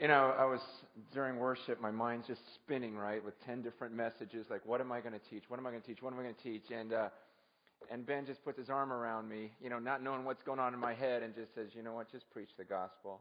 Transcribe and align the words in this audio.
you 0.00 0.08
know, 0.08 0.34
I 0.38 0.46
was 0.46 0.60
during 1.12 1.36
worship, 1.36 1.78
my 1.78 1.90
mind's 1.90 2.26
just 2.26 2.40
spinning, 2.54 2.96
right, 2.96 3.22
with 3.22 3.34
10 3.44 3.60
different 3.60 3.94
messages. 3.94 4.46
Like, 4.48 4.64
what 4.64 4.80
am 4.80 4.90
I 4.90 5.00
going 5.00 5.12
to 5.12 5.20
teach? 5.30 5.42
What 5.48 5.60
am 5.60 5.66
I 5.66 5.70
going 5.70 5.82
to 5.82 5.86
teach? 5.86 6.00
What 6.00 6.14
am 6.14 6.18
I 6.18 6.22
going 6.22 6.34
to 6.34 6.42
teach? 6.42 6.70
And, 6.70 6.94
uh, 6.94 7.08
and 7.90 8.06
Ben 8.06 8.24
just 8.24 8.42
puts 8.42 8.58
his 8.58 8.70
arm 8.70 8.94
around 8.94 9.28
me, 9.28 9.50
you 9.62 9.68
know, 9.68 9.78
not 9.78 10.02
knowing 10.02 10.24
what's 10.24 10.42
going 10.42 10.58
on 10.58 10.72
in 10.72 10.80
my 10.80 10.94
head, 10.94 11.22
and 11.22 11.34
just 11.34 11.54
says, 11.54 11.68
you 11.74 11.82
know 11.82 11.92
what, 11.92 12.10
just 12.10 12.30
preach 12.30 12.48
the 12.56 12.64
gospel. 12.64 13.20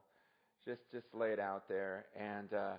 Just, 0.66 0.80
just 0.94 1.07
lay 1.13 1.31
it 1.31 1.39
out 1.39 1.68
there. 1.68 2.05
And, 2.18 2.54
uh, 2.54 2.71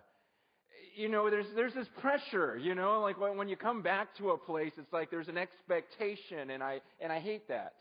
you 0.97 1.11
know, 1.11 1.29
there's, 1.29 1.47
there's 1.55 1.75
this 1.75 1.89
pressure, 2.01 2.57
you 2.57 2.75
know, 2.75 3.03
like 3.03 3.21
when, 3.21 3.37
when 3.37 3.49
you 3.51 3.57
come 3.57 3.83
back 3.83 4.17
to 4.17 4.31
a 4.31 4.39
place, 4.39 4.73
it's 4.79 4.93
like 4.95 5.11
there's 5.11 5.29
an 5.29 5.37
expectation, 5.37 6.51
and 6.51 6.63
I, 6.63 6.81
and 7.01 7.13
I 7.13 7.21
hate 7.21 7.49
that. 7.49 7.75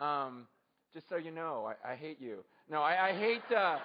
Um, 0.00 0.46
just 0.94 1.06
so 1.10 1.16
you 1.16 1.30
know, 1.30 1.70
I, 1.84 1.92
I 1.92 1.96
hate 1.96 2.18
you. 2.18 2.38
No, 2.70 2.80
I, 2.80 3.10
I 3.10 3.12
hate, 3.12 3.42
uh, 3.54 3.76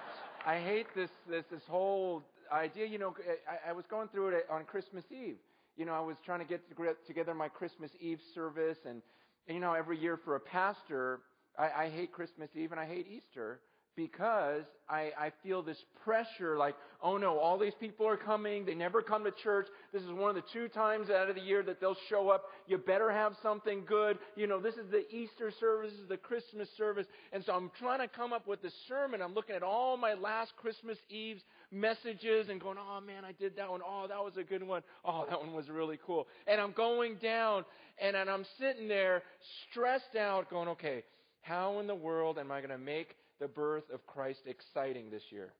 I 0.44 0.58
hate 0.58 0.86
this, 0.94 1.10
this, 1.28 1.44
this 1.50 1.62
whole 1.68 2.22
idea. 2.52 2.86
You 2.86 2.98
know, 2.98 3.14
I, 3.48 3.70
I 3.70 3.72
was 3.72 3.84
going 3.86 4.08
through 4.08 4.28
it 4.28 4.46
on 4.50 4.64
Christmas 4.64 5.04
Eve. 5.10 5.36
You 5.76 5.84
know, 5.84 5.92
I 5.94 6.00
was 6.00 6.16
trying 6.24 6.40
to 6.40 6.44
get 6.44 6.60
together 7.06 7.34
my 7.34 7.48
Christmas 7.48 7.90
Eve 8.00 8.18
service, 8.34 8.78
and, 8.84 9.02
and 9.46 9.54
you 9.54 9.60
know, 9.60 9.72
every 9.72 9.98
year 9.98 10.16
for 10.16 10.36
a 10.36 10.40
pastor, 10.40 11.20
I, 11.58 11.84
I 11.84 11.88
hate 11.90 12.12
Christmas 12.12 12.50
Eve 12.56 12.72
and 12.72 12.80
I 12.80 12.86
hate 12.86 13.06
Easter 13.08 13.60
because 13.96 14.62
I, 14.88 15.10
I 15.18 15.32
feel 15.42 15.62
this 15.62 15.82
pressure 16.04 16.56
like, 16.56 16.74
oh 17.02 17.16
no, 17.16 17.38
all 17.38 17.58
these 17.58 17.74
people 17.80 18.06
are 18.06 18.16
coming. 18.16 18.64
They 18.64 18.74
never 18.74 19.02
come 19.02 19.24
to 19.24 19.30
church. 19.42 19.66
This 19.92 20.02
is 20.02 20.10
one 20.10 20.30
of 20.30 20.36
the 20.36 20.48
two 20.52 20.68
times 20.68 21.10
out 21.10 21.28
of 21.28 21.34
the 21.34 21.40
year 21.42 21.62
that 21.62 21.80
they'll 21.80 21.96
show 22.08 22.30
up. 22.30 22.44
You 22.66 22.78
better 22.78 23.10
have 23.10 23.34
something 23.42 23.84
good. 23.86 24.18
You 24.36 24.46
know, 24.46 24.60
this 24.60 24.74
is 24.74 24.90
the 24.90 25.04
Easter 25.14 25.52
service, 25.60 25.92
this 25.92 26.00
is 26.00 26.08
the 26.08 26.16
Christmas 26.16 26.68
service. 26.76 27.06
And 27.32 27.44
so 27.44 27.52
I'm 27.52 27.70
trying 27.78 28.00
to 28.00 28.08
come 28.08 28.32
up 28.32 28.46
with 28.46 28.62
a 28.64 28.70
sermon. 28.88 29.22
I'm 29.22 29.34
looking 29.34 29.56
at 29.56 29.62
all 29.62 29.96
my 29.96 30.14
last 30.14 30.52
Christmas 30.56 30.98
Eve's 31.08 31.42
messages 31.70 32.48
and 32.48 32.60
going, 32.60 32.76
oh 32.78 33.00
man, 33.00 33.24
I 33.24 33.32
did 33.32 33.56
that 33.56 33.70
one. 33.70 33.80
Oh, 33.86 34.06
that 34.08 34.22
was 34.22 34.36
a 34.36 34.44
good 34.44 34.62
one. 34.62 34.82
Oh, 35.04 35.26
that 35.28 35.38
one 35.38 35.52
was 35.52 35.68
really 35.68 35.98
cool. 36.06 36.26
And 36.46 36.60
I'm 36.60 36.72
going 36.72 37.16
down 37.16 37.64
and, 37.98 38.16
and 38.16 38.28
I'm 38.28 38.44
sitting 38.58 38.88
there 38.88 39.22
stressed 39.70 40.16
out 40.18 40.50
going, 40.50 40.68
okay, 40.68 41.04
how 41.42 41.80
in 41.80 41.86
the 41.86 41.94
world 41.94 42.38
am 42.38 42.50
I 42.50 42.60
going 42.60 42.70
to 42.70 42.78
make 42.78 43.16
the 43.42 43.48
birth 43.48 43.90
of 43.92 44.06
Christ 44.06 44.42
exciting 44.46 45.10
this 45.10 45.24
year? 45.30 45.52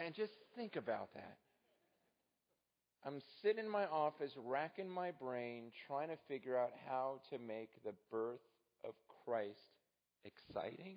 and 0.00 0.12
just 0.12 0.32
think 0.56 0.74
about 0.74 1.14
that. 1.14 1.36
I'm 3.06 3.20
sitting 3.42 3.64
in 3.64 3.70
my 3.70 3.86
office, 3.86 4.32
racking 4.44 4.90
my 4.90 5.12
brain, 5.12 5.70
trying 5.86 6.08
to 6.08 6.16
figure 6.26 6.58
out 6.58 6.72
how 6.88 7.20
to 7.30 7.38
make 7.38 7.70
the 7.84 7.92
birth 8.10 8.40
of 8.84 8.94
Christ 9.24 9.54
exciting. 10.24 10.96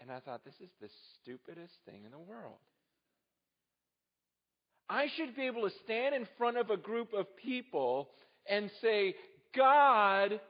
And 0.00 0.10
I 0.10 0.18
thought, 0.18 0.44
this 0.44 0.54
is 0.60 0.70
the 0.80 0.88
stupidest 1.22 1.74
thing 1.86 2.02
in 2.04 2.10
the 2.10 2.18
world. 2.18 2.58
I 4.88 5.06
should 5.16 5.36
be 5.36 5.42
able 5.42 5.62
to 5.62 5.74
stand 5.84 6.14
in 6.14 6.26
front 6.36 6.56
of 6.56 6.70
a 6.70 6.76
group 6.76 7.14
of 7.14 7.26
people 7.36 8.10
and 8.48 8.70
say, 8.82 9.14
God 9.56 10.40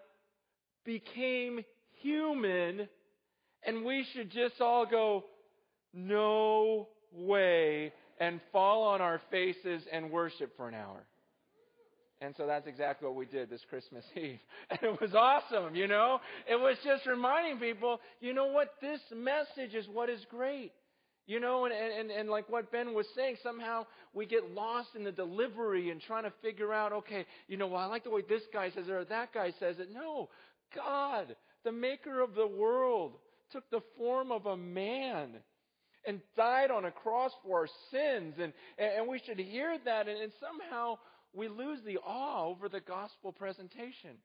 became 0.85 1.61
human, 2.01 2.89
and 3.67 3.85
we 3.85 4.07
should 4.13 4.31
just 4.31 4.61
all 4.61 4.87
go, 4.87 5.25
no 5.93 6.89
way, 7.13 7.93
and 8.21 8.41
fall 8.53 8.85
on 8.85 9.01
our 9.01 9.21
faces 9.31 9.83
and 9.93 10.11
worship 10.11 10.57
for 10.57 10.69
an 10.69 10.75
hour. 10.75 11.05
And 12.21 12.35
so 12.37 12.47
that's 12.47 12.67
exactly 12.67 13.07
what 13.07 13.17
we 13.17 13.27
did 13.27 13.51
this 13.51 13.61
Christmas 13.69 14.05
Eve. 14.17 14.39
And 14.71 14.79
it 14.83 15.01
was 15.01 15.15
awesome, 15.15 15.75
you 15.75 15.87
know? 15.87 16.21
It 16.49 16.57
was 16.57 16.77
just 16.85 17.07
reminding 17.07 17.59
people, 17.59 18.01
you 18.21 18.33
know 18.33 18.47
what? 18.47 18.75
This 18.81 19.01
message 19.15 19.75
is 19.75 19.87
what 19.93 20.09
is 20.09 20.21
great. 20.31 20.73
You 21.27 21.41
know, 21.41 21.65
and, 21.65 21.73
and, 21.73 22.11
and 22.11 22.29
like 22.29 22.51
what 22.51 22.71
Ben 22.71 22.93
was 22.93 23.07
saying, 23.17 23.37
somehow 23.43 23.87
we 24.13 24.27
get 24.27 24.51
lost 24.51 24.91
in 24.95 25.05
the 25.05 25.13
delivery 25.13 25.91
and 25.91 26.01
trying 26.01 26.25
to 26.25 26.33
figure 26.43 26.73
out, 26.73 26.93
okay, 26.93 27.25
you 27.49 27.57
know, 27.57 27.67
well, 27.67 27.81
I 27.81 27.87
like 27.87 28.05
the 28.05 28.11
way 28.11 28.23
this 28.29 28.43
guy 28.53 28.71
says 28.71 28.89
it 28.89 28.93
or 28.93 29.05
that 29.07 29.33
guy 29.33 29.53
says 29.59 29.77
it. 29.79 29.89
No, 29.91 30.29
God, 30.75 31.35
the 31.65 31.73
maker 31.73 32.21
of 32.21 32.35
the 32.35 32.47
world, 32.47 33.15
took 33.53 33.71
the 33.71 33.81
form 33.97 34.33
of 34.33 34.47
a 34.47 34.57
man 34.57 35.31
and 36.07 36.21
died 36.37 36.71
on 36.71 36.85
a 36.85 36.91
cross 36.91 37.31
for 37.43 37.61
our 37.61 37.69
sins. 37.91 38.35
And, 38.39 38.53
and 38.79 39.09
we 39.09 39.21
should 39.25 39.39
hear 39.39 39.77
that. 39.85 40.09
And, 40.09 40.21
and 40.21 40.33
somehow 40.41 40.99
we 41.33 41.49
lose 41.49 41.79
the 41.87 41.99
awe 41.99 42.47
over 42.47 42.69
the 42.69 42.81
gospel 42.81 43.33
presentation. 43.33 44.17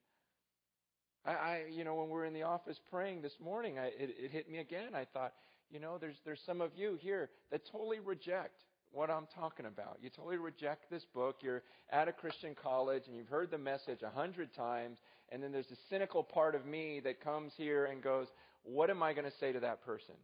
I, 1.26 1.32
I, 1.32 1.64
you 1.72 1.84
know, 1.84 1.96
when 1.96 2.08
we 2.08 2.14
were 2.14 2.26
in 2.26 2.34
the 2.34 2.44
office 2.44 2.78
praying 2.90 3.22
this 3.22 3.36
morning, 3.42 3.78
I, 3.80 3.86
it, 3.86 4.16
it 4.18 4.32
hit 4.32 4.50
me 4.50 4.60
again. 4.60 4.96
I 4.96 5.06
thought, 5.14 5.34
you 5.72 5.80
know, 5.80 5.98
there's, 6.00 6.16
there's 6.26 6.42
some 6.46 6.62
of 6.62 6.72
you 6.76 6.98
here 7.02 7.30
that 7.52 7.62
totally 7.72 8.00
reject 8.00 8.64
what 8.92 9.10
I'm 9.10 9.28
talking 9.36 9.66
about. 9.66 10.00
You 10.02 10.10
totally 10.10 10.38
reject 10.38 10.90
this 10.90 11.06
book. 11.14 11.38
You're 11.42 11.64
at 11.92 12.08
a 12.08 12.12
Christian 12.12 12.56
college 12.62 13.04
and 13.08 13.16
you've 13.16 13.28
heard 13.28 13.52
the 13.52 13.58
message 13.58 14.02
a 14.02 14.10
hundred 14.10 14.54
times, 14.56 14.98
and 15.32 15.44
then 15.44 15.52
there's 15.52 15.72
a 15.72 15.78
cynical 15.90 16.24
part 16.24 16.56
of 16.56 16.66
me 16.66 17.00
that 17.04 17.24
comes 17.24 17.52
here 17.56 17.86
and 17.86 18.02
goes, 18.02 18.28
What 18.64 18.90
am 18.90 19.04
I 19.04 19.14
going 19.14 19.26
to 19.26 19.38
say 19.40 19.52
to 19.52 19.60
that 19.60 19.86
person? 19.86 20.16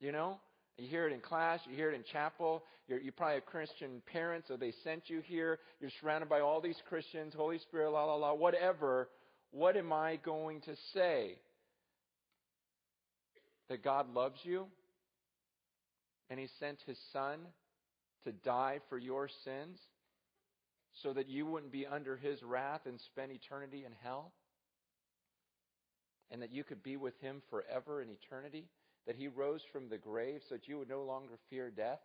You 0.00 0.12
know? 0.12 0.38
You 0.78 0.88
hear 0.88 1.06
it 1.06 1.12
in 1.14 1.20
class, 1.20 1.60
you 1.68 1.74
hear 1.74 1.90
it 1.90 1.94
in 1.94 2.04
chapel, 2.12 2.62
you're, 2.86 3.00
you 3.00 3.10
probably 3.10 3.36
have 3.36 3.46
Christian 3.46 4.02
parents, 4.12 4.50
or 4.50 4.58
they 4.58 4.74
sent 4.84 5.08
you 5.08 5.22
here, 5.24 5.58
you're 5.80 5.90
surrounded 6.02 6.28
by 6.28 6.40
all 6.40 6.60
these 6.60 6.76
Christians, 6.86 7.32
Holy 7.34 7.58
Spirit, 7.58 7.90
la 7.90 8.04
la 8.04 8.14
la, 8.14 8.34
whatever. 8.34 9.08
What 9.52 9.76
am 9.78 9.90
I 9.90 10.16
going 10.16 10.60
to 10.62 10.74
say? 10.92 11.38
That 13.68 13.82
God 13.82 14.12
loves 14.14 14.40
you 14.42 14.66
and 16.30 16.38
He 16.38 16.48
sent 16.58 16.78
His 16.86 16.98
Son 17.12 17.38
to 18.24 18.32
die 18.32 18.80
for 18.88 18.98
your 18.98 19.28
sins 19.44 19.78
so 21.02 21.12
that 21.12 21.28
you 21.28 21.46
wouldn't 21.46 21.72
be 21.72 21.86
under 21.86 22.16
His 22.16 22.42
wrath 22.42 22.82
and 22.86 23.00
spend 23.00 23.32
eternity 23.32 23.84
in 23.84 23.92
hell? 24.02 24.32
And 26.30 26.42
that 26.42 26.52
you 26.52 26.64
could 26.64 26.82
be 26.82 26.96
with 26.96 27.18
Him 27.20 27.42
forever 27.50 28.02
in 28.02 28.08
eternity? 28.10 28.64
That 29.06 29.16
He 29.16 29.28
rose 29.28 29.62
from 29.72 29.88
the 29.88 29.98
grave 29.98 30.40
so 30.48 30.56
that 30.56 30.66
you 30.66 30.78
would 30.78 30.88
no 30.88 31.04
longer 31.04 31.38
fear 31.50 31.70
death? 31.70 32.00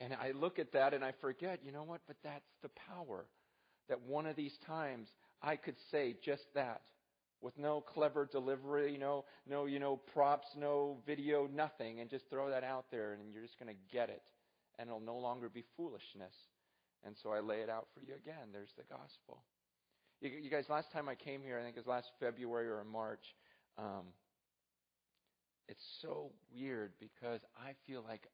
And 0.00 0.14
I 0.14 0.30
look 0.30 0.58
at 0.58 0.72
that 0.72 0.94
and 0.94 1.04
I 1.04 1.12
forget, 1.20 1.60
you 1.64 1.72
know 1.72 1.82
what? 1.82 2.00
But 2.06 2.16
that's 2.24 2.48
the 2.62 2.70
power. 2.88 3.26
That 3.88 4.00
one 4.02 4.26
of 4.26 4.36
these 4.36 4.56
times 4.66 5.08
I 5.42 5.56
could 5.56 5.76
say 5.90 6.16
just 6.24 6.44
that 6.54 6.80
with 7.42 7.56
no 7.58 7.80
clever 7.80 8.28
delivery, 8.30 8.96
no, 8.98 9.24
no, 9.48 9.66
you 9.66 9.78
know, 9.78 9.96
props, 9.96 10.48
no 10.56 10.98
video, 11.06 11.48
nothing, 11.52 12.00
and 12.00 12.10
just 12.10 12.28
throw 12.28 12.50
that 12.50 12.64
out 12.64 12.86
there, 12.90 13.14
and 13.14 13.32
you're 13.32 13.42
just 13.42 13.58
going 13.58 13.74
to 13.74 13.80
get 13.92 14.08
it, 14.10 14.22
and 14.78 14.88
it'll 14.88 15.00
no 15.00 15.16
longer 15.16 15.48
be 15.48 15.64
foolishness. 15.76 16.34
And 17.04 17.16
so 17.22 17.30
I 17.30 17.40
lay 17.40 17.60
it 17.60 17.70
out 17.70 17.88
for 17.94 18.00
you 18.00 18.14
again. 18.14 18.48
There's 18.52 18.72
the 18.76 18.84
gospel. 18.84 19.42
You, 20.20 20.30
you 20.30 20.50
guys, 20.50 20.66
last 20.68 20.92
time 20.92 21.08
I 21.08 21.14
came 21.14 21.42
here, 21.42 21.58
I 21.58 21.62
think 21.62 21.76
it 21.76 21.80
was 21.80 21.86
last 21.86 22.10
February 22.20 22.68
or 22.68 22.84
March. 22.84 23.24
Um, 23.78 24.12
it's 25.66 25.84
so 26.02 26.32
weird 26.54 26.92
because 27.00 27.40
I 27.56 27.72
feel 27.86 28.04
like 28.06 28.26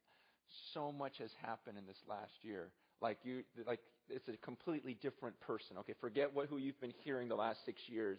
so 0.73 0.91
much 0.91 1.19
has 1.19 1.31
happened 1.41 1.79
in 1.79 1.87
this 1.87 2.03
last 2.09 2.33
year. 2.43 2.71
Like 3.01 3.19
you, 3.23 3.45
like 3.67 3.81
it's 4.09 4.29
a 4.29 4.37
completely 4.39 4.97
different 5.01 5.39
person. 5.41 5.77
Okay, 5.79 5.95
forget 6.01 6.35
what 6.35 6.49
who 6.49 6.57
you've 6.57 6.81
been 6.81 6.95
hearing 7.05 7.29
the 7.29 7.37
last 7.37 7.65
six 7.65 7.83
years 7.89 8.19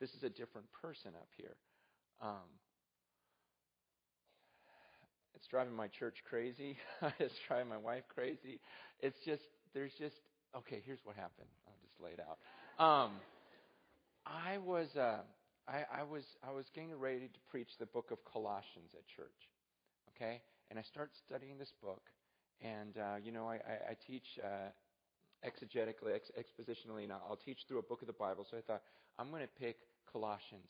this 0.00 0.10
is 0.14 0.22
a 0.22 0.30
different 0.30 0.66
person 0.72 1.12
up 1.16 1.28
here. 1.36 1.56
Um, 2.20 2.48
it's 5.34 5.46
driving 5.46 5.74
my 5.74 5.88
church 5.88 6.16
crazy. 6.28 6.76
it's 7.18 7.34
driving 7.46 7.68
my 7.68 7.76
wife 7.76 8.04
crazy. 8.14 8.60
It's 9.00 9.18
just, 9.24 9.42
there's 9.74 9.92
just, 9.98 10.16
okay, 10.56 10.82
here's 10.84 11.00
what 11.04 11.16
happened. 11.16 11.48
I'll 11.66 11.74
just 11.82 12.00
lay 12.00 12.10
it 12.10 12.20
out. 12.20 12.38
Um, 12.82 13.12
I 14.26 14.58
was, 14.58 14.88
uh, 14.96 15.20
I, 15.68 15.84
I 16.00 16.02
was, 16.02 16.24
I 16.46 16.52
was 16.52 16.66
getting 16.74 16.94
ready 16.98 17.28
to 17.28 17.40
preach 17.50 17.68
the 17.78 17.86
book 17.86 18.10
of 18.10 18.18
Colossians 18.24 18.90
at 18.94 19.06
church. 19.06 19.28
Okay? 20.16 20.40
And 20.70 20.78
I 20.78 20.82
start 20.82 21.10
studying 21.26 21.58
this 21.58 21.72
book. 21.82 22.02
And, 22.62 22.96
uh, 22.96 23.16
you 23.22 23.32
know, 23.32 23.46
I, 23.46 23.56
I, 23.56 23.90
I 23.90 23.96
teach 24.06 24.38
uh, 24.42 24.70
exegetically, 25.44 26.14
ex- 26.14 26.30
expositionally, 26.38 27.04
and 27.04 27.12
I'll 27.12 27.38
teach 27.44 27.58
through 27.68 27.78
a 27.78 27.82
book 27.82 28.00
of 28.02 28.06
the 28.06 28.12
Bible. 28.12 28.46
So 28.50 28.56
I 28.56 28.60
thought, 28.60 28.82
I'm 29.18 29.30
going 29.30 29.42
to 29.42 29.48
pick 29.60 29.76
Colossians. 30.10 30.68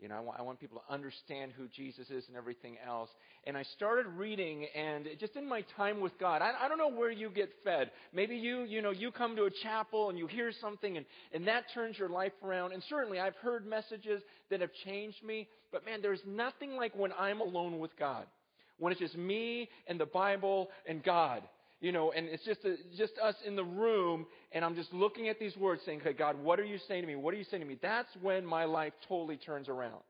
You 0.00 0.08
know, 0.08 0.14
I 0.16 0.20
want, 0.20 0.40
I 0.40 0.42
want 0.42 0.58
people 0.58 0.82
to 0.86 0.92
understand 0.92 1.52
who 1.54 1.68
Jesus 1.68 2.08
is 2.08 2.26
and 2.28 2.36
everything 2.36 2.78
else. 2.86 3.10
And 3.44 3.54
I 3.54 3.62
started 3.64 4.06
reading, 4.06 4.66
and 4.74 5.06
just 5.18 5.36
in 5.36 5.46
my 5.46 5.62
time 5.76 6.00
with 6.00 6.18
God, 6.18 6.40
I, 6.40 6.52
I 6.58 6.68
don't 6.68 6.78
know 6.78 6.90
where 6.90 7.10
you 7.10 7.28
get 7.28 7.50
fed. 7.64 7.90
Maybe 8.14 8.36
you, 8.36 8.62
you 8.62 8.80
know, 8.80 8.92
you 8.92 9.10
come 9.12 9.36
to 9.36 9.44
a 9.44 9.50
chapel 9.62 10.08
and 10.08 10.18
you 10.18 10.26
hear 10.26 10.52
something, 10.58 10.96
and, 10.96 11.04
and 11.32 11.46
that 11.48 11.64
turns 11.74 11.98
your 11.98 12.08
life 12.08 12.32
around. 12.42 12.72
And 12.72 12.82
certainly, 12.88 13.20
I've 13.20 13.36
heard 13.36 13.66
messages 13.66 14.22
that 14.48 14.62
have 14.62 14.70
changed 14.86 15.22
me. 15.22 15.48
But 15.70 15.84
man, 15.84 16.00
there's 16.00 16.22
nothing 16.26 16.76
like 16.76 16.94
when 16.96 17.12
I'm 17.18 17.42
alone 17.42 17.78
with 17.78 17.94
God, 17.98 18.24
when 18.78 18.92
it's 18.92 19.00
just 19.00 19.18
me 19.18 19.68
and 19.86 20.00
the 20.00 20.06
Bible 20.06 20.70
and 20.88 21.02
God 21.02 21.42
you 21.80 21.92
know, 21.92 22.12
and 22.12 22.28
it's 22.28 22.44
just, 22.44 22.64
a, 22.64 22.76
just 22.96 23.12
us 23.22 23.34
in 23.46 23.56
the 23.56 23.64
room, 23.64 24.26
and 24.52 24.64
I'm 24.64 24.74
just 24.74 24.92
looking 24.92 25.28
at 25.28 25.38
these 25.38 25.56
words 25.56 25.82
saying, 25.86 26.00
okay, 26.00 26.12
God, 26.12 26.42
what 26.42 26.60
are 26.60 26.64
you 26.64 26.78
saying 26.88 27.02
to 27.02 27.06
me? 27.06 27.16
What 27.16 27.32
are 27.32 27.38
you 27.38 27.44
saying 27.44 27.62
to 27.62 27.68
me? 27.68 27.78
That's 27.80 28.10
when 28.20 28.44
my 28.44 28.64
life 28.64 28.92
totally 29.08 29.36
turns 29.36 29.68
around. 29.68 30.02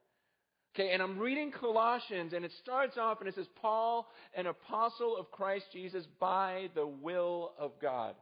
Okay, 0.74 0.92
and 0.92 1.02
I'm 1.02 1.18
reading 1.18 1.50
Colossians, 1.50 2.32
and 2.32 2.44
it 2.44 2.52
starts 2.62 2.96
off 2.96 3.18
and 3.20 3.28
it 3.28 3.34
says, 3.34 3.46
Paul, 3.60 4.06
an 4.36 4.46
apostle 4.46 5.16
of 5.16 5.30
Christ 5.32 5.66
Jesus 5.72 6.04
by 6.20 6.70
the 6.74 6.86
will 6.86 7.52
of 7.58 7.72
God. 7.82 8.14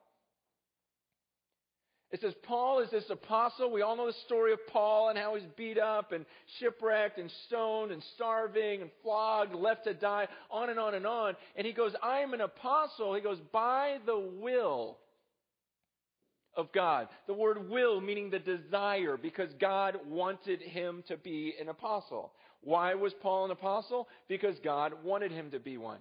It 2.11 2.23
says 2.23 2.33
Paul 2.43 2.81
is 2.81 2.91
this 2.91 3.11
apostle. 3.11 3.71
We 3.71 3.83
all 3.83 3.97
know 3.97 4.07
the 4.07 4.15
story 4.25 4.53
of 4.53 4.67
Paul 4.69 5.11
and 5.11 5.19
how 5.19 5.35
he's 5.35 5.45
beat 5.57 5.79
up 5.79 6.13
and 6.13 6.25
shipwrecked 6.59 7.19
and 7.19 7.31
stoned 7.47 7.93
and 7.93 8.03
starving 8.15 8.81
and 8.81 8.91
flogged, 9.03 9.55
left 9.55 9.85
to 9.85 9.93
die, 9.93 10.27
on 10.51 10.71
and 10.71 10.79
on 10.79 10.95
and 10.95 11.07
on. 11.07 11.37
And 11.55 11.67
he 11.67 11.75
goes, 11.75 11.93
I 12.03 12.21
am 12.21 12.33
an 12.33 12.41
apostle. 12.41 13.15
He 13.15 13.21
goes, 13.21 13.39
by 13.53 13.99
the 14.07 14.19
will 14.19 14.97
of 16.55 16.73
God. 16.73 17.09
The 17.27 17.35
word 17.35 17.69
will 17.69 18.01
meaning 18.01 18.31
the 18.31 18.39
desire 18.39 19.17
because 19.17 19.51
God 19.61 19.99
wanted 20.09 20.63
him 20.63 21.05
to 21.09 21.17
be 21.19 21.55
an 21.61 21.69
apostle. 21.69 22.33
Why 22.63 22.95
was 22.95 23.13
Paul 23.23 23.45
an 23.45 23.51
apostle? 23.51 24.09
Because 24.29 24.57
God 24.65 24.93
wanted 25.05 25.31
him 25.31 25.51
to 25.51 25.61
be 25.61 25.77
one. 25.77 26.01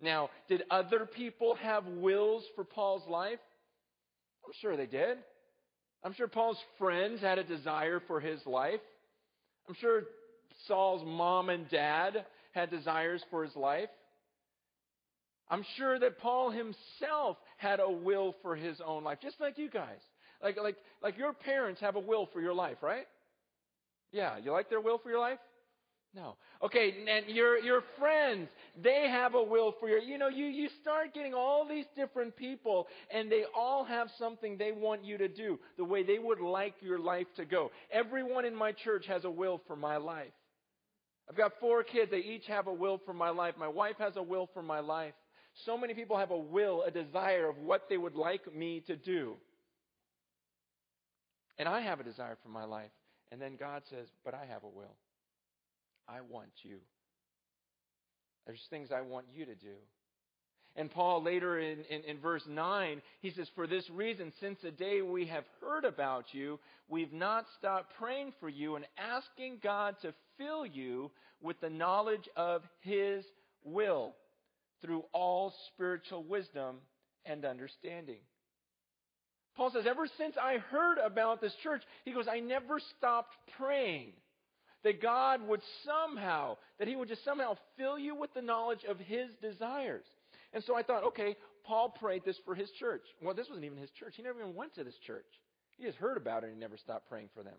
Now, 0.00 0.30
did 0.48 0.64
other 0.70 1.06
people 1.06 1.54
have 1.56 1.86
wills 1.86 2.44
for 2.54 2.64
Paul's 2.64 3.08
life? 3.08 3.38
I'm 4.46 4.52
sure 4.60 4.76
they 4.76 4.86
did. 4.86 5.18
I'm 6.04 6.14
sure 6.14 6.28
Paul's 6.28 6.58
friends 6.78 7.20
had 7.20 7.38
a 7.38 7.44
desire 7.44 8.00
for 8.06 8.20
his 8.20 8.40
life. 8.46 8.80
I'm 9.68 9.74
sure 9.80 10.02
Saul's 10.68 11.02
mom 11.04 11.48
and 11.48 11.68
dad 11.68 12.24
had 12.52 12.70
desires 12.70 13.22
for 13.30 13.42
his 13.42 13.56
life. 13.56 13.88
I'm 15.48 15.64
sure 15.76 15.98
that 15.98 16.18
Paul 16.18 16.50
himself 16.50 17.36
had 17.56 17.80
a 17.80 17.90
will 17.90 18.34
for 18.42 18.56
his 18.56 18.80
own 18.84 19.04
life, 19.04 19.18
just 19.22 19.40
like 19.40 19.58
you 19.58 19.70
guys. 19.70 19.98
Like, 20.42 20.56
like, 20.56 20.76
like 21.02 21.18
your 21.18 21.32
parents 21.32 21.80
have 21.80 21.96
a 21.96 22.00
will 22.00 22.28
for 22.32 22.40
your 22.40 22.54
life, 22.54 22.78
right? 22.82 23.06
Yeah, 24.12 24.38
you 24.38 24.52
like 24.52 24.70
their 24.70 24.80
will 24.80 24.98
for 24.98 25.10
your 25.10 25.20
life? 25.20 25.38
No. 26.16 26.36
Okay, 26.62 26.94
and 27.14 27.26
your 27.28 27.58
your 27.58 27.82
friends, 27.98 28.48
they 28.82 29.06
have 29.10 29.34
a 29.34 29.42
will 29.42 29.74
for 29.78 29.86
your 29.86 29.98
you 29.98 30.16
know, 30.16 30.28
you, 30.28 30.46
you 30.46 30.70
start 30.80 31.12
getting 31.12 31.34
all 31.34 31.68
these 31.68 31.84
different 31.94 32.34
people 32.34 32.86
and 33.10 33.30
they 33.30 33.44
all 33.54 33.84
have 33.84 34.08
something 34.18 34.56
they 34.56 34.72
want 34.72 35.04
you 35.04 35.18
to 35.18 35.28
do, 35.28 35.60
the 35.76 35.84
way 35.84 36.02
they 36.02 36.18
would 36.18 36.40
like 36.40 36.74
your 36.80 36.98
life 36.98 37.26
to 37.36 37.44
go. 37.44 37.70
Everyone 37.92 38.46
in 38.46 38.56
my 38.56 38.72
church 38.72 39.04
has 39.06 39.24
a 39.26 39.30
will 39.30 39.60
for 39.66 39.76
my 39.76 39.98
life. 39.98 40.32
I've 41.28 41.36
got 41.36 41.52
four 41.60 41.82
kids, 41.84 42.10
they 42.10 42.18
each 42.18 42.46
have 42.46 42.66
a 42.66 42.72
will 42.72 42.98
for 43.04 43.12
my 43.12 43.28
life. 43.28 43.54
My 43.58 43.68
wife 43.68 43.96
has 43.98 44.16
a 44.16 44.22
will 44.22 44.48
for 44.54 44.62
my 44.62 44.80
life. 44.80 45.14
So 45.66 45.76
many 45.76 45.92
people 45.92 46.16
have 46.16 46.30
a 46.30 46.38
will, 46.38 46.82
a 46.82 46.90
desire 46.90 47.48
of 47.48 47.58
what 47.58 47.88
they 47.90 47.98
would 47.98 48.14
like 48.14 48.54
me 48.54 48.82
to 48.86 48.96
do. 48.96 49.34
And 51.58 51.68
I 51.68 51.82
have 51.82 52.00
a 52.00 52.04
desire 52.04 52.38
for 52.42 52.48
my 52.48 52.64
life. 52.64 52.90
And 53.32 53.40
then 53.40 53.56
God 53.58 53.82
says, 53.90 54.08
But 54.24 54.34
I 54.34 54.46
have 54.46 54.62
a 54.62 54.68
will. 54.68 54.94
I 56.08 56.20
want 56.20 56.50
you. 56.62 56.78
There's 58.46 58.64
things 58.70 58.90
I 58.92 59.00
want 59.00 59.26
you 59.34 59.44
to 59.46 59.54
do. 59.54 59.74
And 60.76 60.90
Paul, 60.90 61.22
later 61.22 61.58
in, 61.58 61.80
in, 61.90 62.02
in, 62.02 62.18
verse 62.18 62.42
9, 62.46 63.00
he 63.20 63.30
says, 63.30 63.48
For 63.54 63.66
this 63.66 63.88
reason, 63.90 64.30
since 64.40 64.58
the 64.62 64.70
day 64.70 65.00
we 65.00 65.26
have 65.26 65.44
heard 65.60 65.84
about 65.84 66.26
you, 66.32 66.60
we've 66.88 67.14
not 67.14 67.46
stopped 67.58 67.94
praying 67.98 68.34
for 68.40 68.48
you 68.50 68.76
and 68.76 68.84
asking 68.98 69.58
God 69.62 69.96
to 70.02 70.12
fill 70.36 70.66
you 70.66 71.10
with 71.40 71.58
the 71.60 71.70
knowledge 71.70 72.28
of 72.36 72.62
his 72.80 73.24
will 73.64 74.14
through 74.82 75.04
all 75.14 75.54
spiritual 75.72 76.22
wisdom 76.22 76.76
and 77.24 77.46
understanding. 77.46 78.20
Paul 79.56 79.70
says, 79.70 79.86
Ever 79.88 80.06
since 80.18 80.36
I 80.40 80.58
heard 80.58 80.98
about 80.98 81.40
this 81.40 81.54
church, 81.62 81.82
he 82.04 82.12
goes, 82.12 82.26
I 82.30 82.40
never 82.40 82.80
stopped 82.98 83.34
praying 83.58 84.12
that 84.84 85.02
God 85.02 85.46
would 85.46 85.60
somehow, 85.84 86.56
that 86.78 86.88
He 86.88 86.96
would 86.96 87.08
just 87.08 87.24
somehow 87.24 87.56
fill 87.76 87.98
you 87.98 88.14
with 88.14 88.32
the 88.34 88.42
knowledge 88.42 88.84
of 88.88 88.98
His 88.98 89.30
desires. 89.42 90.04
And 90.52 90.62
so 90.64 90.76
I 90.76 90.82
thought, 90.82 91.04
okay, 91.04 91.36
Paul 91.66 91.90
prayed 91.90 92.24
this 92.24 92.38
for 92.44 92.54
his 92.54 92.70
church. 92.78 93.02
Well, 93.20 93.34
this 93.34 93.48
wasn't 93.48 93.66
even 93.66 93.78
his 93.78 93.90
church. 93.90 94.14
He 94.16 94.22
never 94.22 94.40
even 94.40 94.54
went 94.54 94.74
to 94.76 94.84
this 94.84 94.96
church. 95.06 95.26
He 95.76 95.84
just 95.84 95.98
heard 95.98 96.16
about 96.16 96.44
it 96.44 96.46
and 96.46 96.54
he 96.54 96.60
never 96.60 96.76
stopped 96.76 97.08
praying 97.08 97.28
for 97.34 97.42
them. 97.42 97.56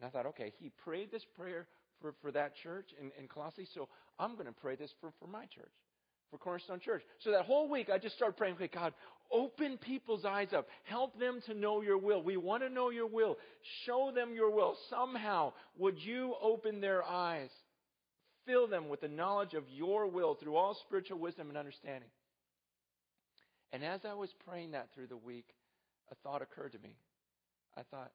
And 0.00 0.06
I 0.06 0.10
thought, 0.10 0.26
okay, 0.26 0.52
he 0.58 0.70
prayed 0.84 1.10
this 1.10 1.24
prayer 1.36 1.66
for, 2.00 2.14
for 2.22 2.30
that 2.32 2.54
church 2.62 2.86
in, 2.98 3.10
in 3.20 3.28
Colossae, 3.28 3.68
so 3.74 3.88
I'm 4.18 4.34
going 4.34 4.46
to 4.46 4.52
pray 4.52 4.76
this 4.76 4.90
for, 5.00 5.12
for 5.20 5.26
my 5.26 5.44
church 5.46 5.72
for 6.30 6.38
Cornerstone 6.38 6.80
Church. 6.80 7.02
So 7.18 7.32
that 7.32 7.44
whole 7.44 7.68
week, 7.68 7.90
I 7.92 7.98
just 7.98 8.14
started 8.14 8.36
praying, 8.36 8.54
okay, 8.54 8.70
God, 8.72 8.94
open 9.32 9.78
people's 9.78 10.24
eyes 10.24 10.48
up. 10.52 10.68
Help 10.84 11.18
them 11.18 11.40
to 11.46 11.54
know 11.54 11.82
your 11.82 11.98
will. 11.98 12.22
We 12.22 12.36
want 12.36 12.62
to 12.62 12.68
know 12.68 12.90
your 12.90 13.06
will. 13.06 13.36
Show 13.84 14.12
them 14.14 14.34
your 14.34 14.50
will. 14.50 14.76
Somehow, 14.88 15.52
would 15.78 15.98
you 15.98 16.34
open 16.42 16.80
their 16.80 17.02
eyes? 17.02 17.50
Fill 18.46 18.66
them 18.66 18.88
with 18.88 19.00
the 19.00 19.08
knowledge 19.08 19.54
of 19.54 19.64
your 19.68 20.06
will 20.06 20.34
through 20.34 20.56
all 20.56 20.76
spiritual 20.86 21.18
wisdom 21.18 21.48
and 21.48 21.58
understanding. 21.58 22.08
And 23.72 23.84
as 23.84 24.00
I 24.04 24.14
was 24.14 24.30
praying 24.48 24.72
that 24.72 24.88
through 24.94 25.06
the 25.06 25.16
week, 25.16 25.46
a 26.10 26.14
thought 26.16 26.42
occurred 26.42 26.72
to 26.72 26.78
me. 26.78 26.96
I 27.76 27.82
thought, 27.90 28.10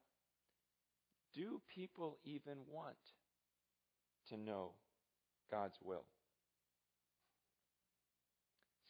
do 1.34 1.62
people 1.74 2.18
even 2.26 2.58
want 2.72 2.96
to 4.30 4.38
know 4.38 4.72
God's 5.50 5.76
will? 5.84 6.04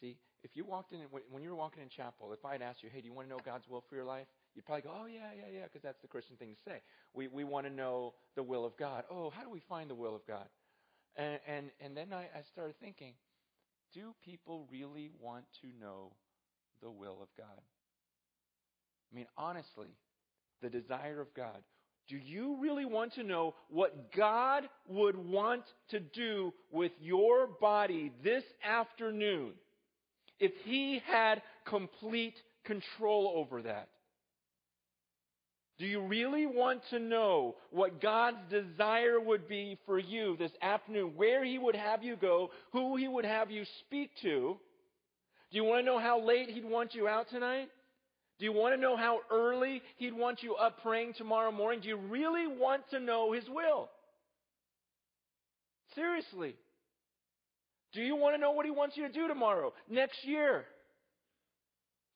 See, 0.01 0.17
if 0.45 0.51
you 0.53 0.63
walked 0.63 0.93
in, 0.93 0.99
when 1.31 1.41
you 1.41 1.49
were 1.49 1.55
walking 1.55 1.81
in 1.81 1.89
chapel, 1.89 2.31
if 2.31 2.45
I 2.45 2.51
had 2.51 2.61
asked 2.61 2.83
you, 2.83 2.89
hey, 2.93 3.01
do 3.01 3.07
you 3.07 3.13
want 3.13 3.27
to 3.27 3.33
know 3.33 3.41
God's 3.43 3.67
will 3.67 3.83
for 3.89 3.95
your 3.95 4.05
life? 4.05 4.27
You'd 4.53 4.63
probably 4.63 4.83
go, 4.83 4.91
oh, 4.93 5.07
yeah, 5.07 5.31
yeah, 5.35 5.51
yeah, 5.51 5.63
because 5.63 5.81
that's 5.81 5.99
the 6.03 6.07
Christian 6.07 6.35
thing 6.35 6.49
to 6.49 6.69
say. 6.69 6.81
We, 7.15 7.27
we 7.27 7.43
want 7.43 7.65
to 7.65 7.73
know 7.73 8.13
the 8.35 8.43
will 8.43 8.63
of 8.63 8.77
God. 8.77 9.05
Oh, 9.09 9.31
how 9.35 9.41
do 9.41 9.49
we 9.49 9.63
find 9.67 9.89
the 9.89 9.95
will 9.95 10.15
of 10.15 10.21
God? 10.27 10.45
And, 11.15 11.39
and, 11.47 11.65
and 11.81 11.97
then 11.97 12.13
I, 12.13 12.25
I 12.25 12.43
started 12.51 12.75
thinking, 12.79 13.13
do 13.91 14.13
people 14.23 14.67
really 14.71 15.09
want 15.19 15.45
to 15.61 15.67
know 15.83 16.11
the 16.83 16.91
will 16.91 17.17
of 17.23 17.29
God? 17.35 17.59
I 19.11 19.15
mean, 19.15 19.25
honestly, 19.39 19.87
the 20.61 20.69
desire 20.69 21.21
of 21.21 21.33
God. 21.33 21.57
Do 22.07 22.17
you 22.17 22.57
really 22.61 22.85
want 22.85 23.15
to 23.15 23.23
know 23.23 23.55
what 23.69 24.13
God 24.15 24.69
would 24.87 25.17
want 25.17 25.63
to 25.89 25.99
do 25.99 26.53
with 26.71 26.91
your 27.01 27.47
body 27.47 28.11
this 28.23 28.43
afternoon? 28.63 29.53
If 30.39 30.51
he 30.63 31.01
had 31.05 31.41
complete 31.65 32.35
control 32.65 33.33
over 33.35 33.61
that? 33.63 33.89
Do 35.77 35.85
you 35.85 36.01
really 36.01 36.45
want 36.45 36.81
to 36.91 36.99
know 36.99 37.55
what 37.69 38.01
God's 38.01 38.37
desire 38.49 39.19
would 39.19 39.47
be 39.47 39.77
for 39.85 39.99
you 39.99 40.37
this 40.37 40.51
afternoon? 40.61 41.13
Where 41.15 41.43
He 41.43 41.57
would 41.57 41.75
have 41.75 42.01
you 42.01 42.15
go? 42.15 42.51
Who 42.71 42.95
He 42.95 43.09
would 43.09 43.25
have 43.25 43.51
you 43.51 43.65
speak 43.81 44.11
to? 44.21 44.57
Do 45.51 45.57
you 45.57 45.65
want 45.65 45.81
to 45.81 45.85
know 45.85 45.99
how 45.99 46.21
late 46.21 46.49
He'd 46.49 46.63
want 46.63 46.95
you 46.95 47.09
out 47.09 47.29
tonight? 47.29 47.67
Do 48.39 48.45
you 48.45 48.53
want 48.53 48.73
to 48.73 48.81
know 48.81 48.95
how 48.95 49.19
early 49.29 49.81
He'd 49.97 50.13
want 50.13 50.43
you 50.43 50.55
up 50.55 50.81
praying 50.81 51.15
tomorrow 51.17 51.51
morning? 51.51 51.81
Do 51.81 51.89
you 51.89 51.97
really 51.97 52.47
want 52.47 52.89
to 52.91 52.99
know 53.01 53.33
His 53.33 53.43
will? 53.49 53.89
Seriously. 55.93 56.55
Do 57.95 58.01
you 58.01 58.15
want 58.17 58.35
to 58.35 58.41
know 58.41 58.51
what 58.51 58.65
He 58.65 58.71
wants 58.71 58.97
you 58.97 59.07
to 59.07 59.13
do 59.13 59.27
tomorrow, 59.27 59.73
next 59.89 60.25
year? 60.25 60.65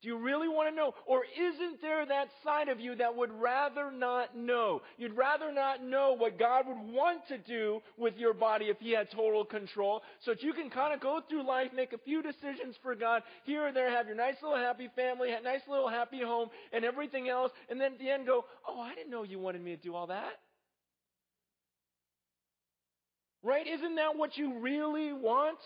Do 0.02 0.08
you 0.08 0.18
really 0.18 0.48
want 0.48 0.70
to 0.70 0.76
know? 0.76 0.94
Or 1.06 1.24
isn't 1.26 1.82
there 1.82 2.06
that 2.06 2.30
side 2.44 2.70
of 2.70 2.80
you 2.80 2.96
that 2.96 3.16
would 3.16 3.32
rather 3.32 3.92
not 3.92 4.36
know? 4.36 4.82
You'd 4.98 5.16
rather 5.16 5.52
not 5.52 5.84
know 5.84 6.16
what 6.18 6.40
God 6.40 6.68
would 6.68 6.94
want 6.94 7.28
to 7.28 7.38
do 7.38 7.82
with 7.98 8.16
your 8.18 8.34
body 8.34 8.66
if 8.66 8.78
He 8.80 8.92
had 8.92 9.10
total 9.12 9.44
control, 9.46 10.02
so 10.24 10.32
that 10.32 10.44
you 10.44 10.54
can 10.54 10.70
kind 10.70 10.94
of 10.94 11.00
go 11.00 11.22
through 11.30 11.48
life, 11.48 11.72
make 11.74 11.94
a 11.94 11.98
few 11.98 12.22
decisions 12.22 12.76
for 12.84 12.94
God, 12.94 13.24
here 13.46 13.68
and 13.68 13.76
there, 13.76 13.90
have 13.90 14.08
your 14.08 14.16
nice 14.16 14.36
little 14.42 14.58
happy 14.58 14.90
family, 14.96 15.30
nice 15.44 15.62
little 15.68 15.90
happy 15.90 16.22
home, 16.22 16.50
and 16.74 16.84
everything 16.84 17.30
else, 17.30 17.52
and 17.70 17.80
then 17.80 17.94
at 17.94 18.00
the 18.00 18.10
end 18.10 18.26
go, 18.26 18.46
Oh, 18.68 18.80
I 18.82 18.96
didn't 18.96 19.12
know 19.12 19.24
you 19.24 19.40
wanted 19.40 19.64
me 19.64 19.76
to 19.76 19.82
do 19.82 19.96
all 19.96 20.08
that. 20.08 20.40
Right? 23.44 23.66
Isn't 23.66 23.96
that 23.96 24.18
what 24.18 24.38
you 24.38 24.60
really 24.60 25.14
want? 25.14 25.60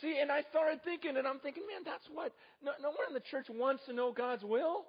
See, 0.00 0.18
and 0.20 0.32
I 0.32 0.42
started 0.50 0.82
thinking, 0.84 1.16
and 1.16 1.26
I'm 1.26 1.38
thinking, 1.38 1.62
man, 1.70 1.82
that's 1.84 2.04
what, 2.12 2.32
no, 2.62 2.72
no 2.82 2.88
one 2.88 3.06
in 3.08 3.14
the 3.14 3.20
church 3.20 3.46
wants 3.48 3.84
to 3.86 3.92
know 3.92 4.12
God's 4.12 4.42
will. 4.42 4.86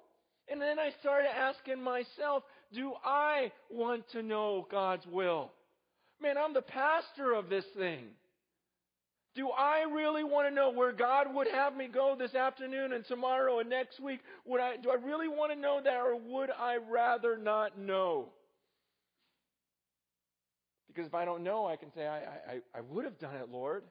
And 0.50 0.60
then 0.60 0.78
I 0.78 0.90
started 1.00 1.28
asking 1.28 1.82
myself, 1.82 2.42
do 2.72 2.92
I 3.04 3.52
want 3.70 4.10
to 4.10 4.22
know 4.22 4.66
God's 4.70 5.06
will? 5.06 5.52
Man, 6.20 6.36
I'm 6.36 6.52
the 6.52 6.62
pastor 6.62 7.32
of 7.32 7.48
this 7.48 7.64
thing. 7.76 8.06
Do 9.36 9.50
I 9.50 9.82
really 9.92 10.22
want 10.22 10.48
to 10.48 10.54
know 10.54 10.72
where 10.72 10.92
God 10.92 11.34
would 11.34 11.48
have 11.48 11.76
me 11.76 11.88
go 11.92 12.14
this 12.18 12.34
afternoon 12.34 12.92
and 12.92 13.04
tomorrow 13.04 13.58
and 13.58 13.68
next 13.68 14.00
week? 14.00 14.20
Would 14.46 14.60
I, 14.60 14.76
do 14.76 14.90
I 14.90 14.94
really 14.94 15.28
want 15.28 15.52
to 15.52 15.58
know 15.58 15.80
that 15.82 15.96
or 15.96 16.16
would 16.16 16.50
I 16.50 16.76
rather 16.90 17.36
not 17.36 17.78
know? 17.78 18.28
Because 20.94 21.08
if 21.08 21.14
I 21.14 21.24
don't 21.24 21.42
know, 21.42 21.66
I 21.66 21.76
can 21.76 21.92
say, 21.92 22.06
I, 22.06 22.18
I, 22.18 22.60
I 22.74 22.80
would 22.88 23.04
have 23.04 23.18
done 23.18 23.34
it, 23.36 23.48
Lord. 23.50 23.82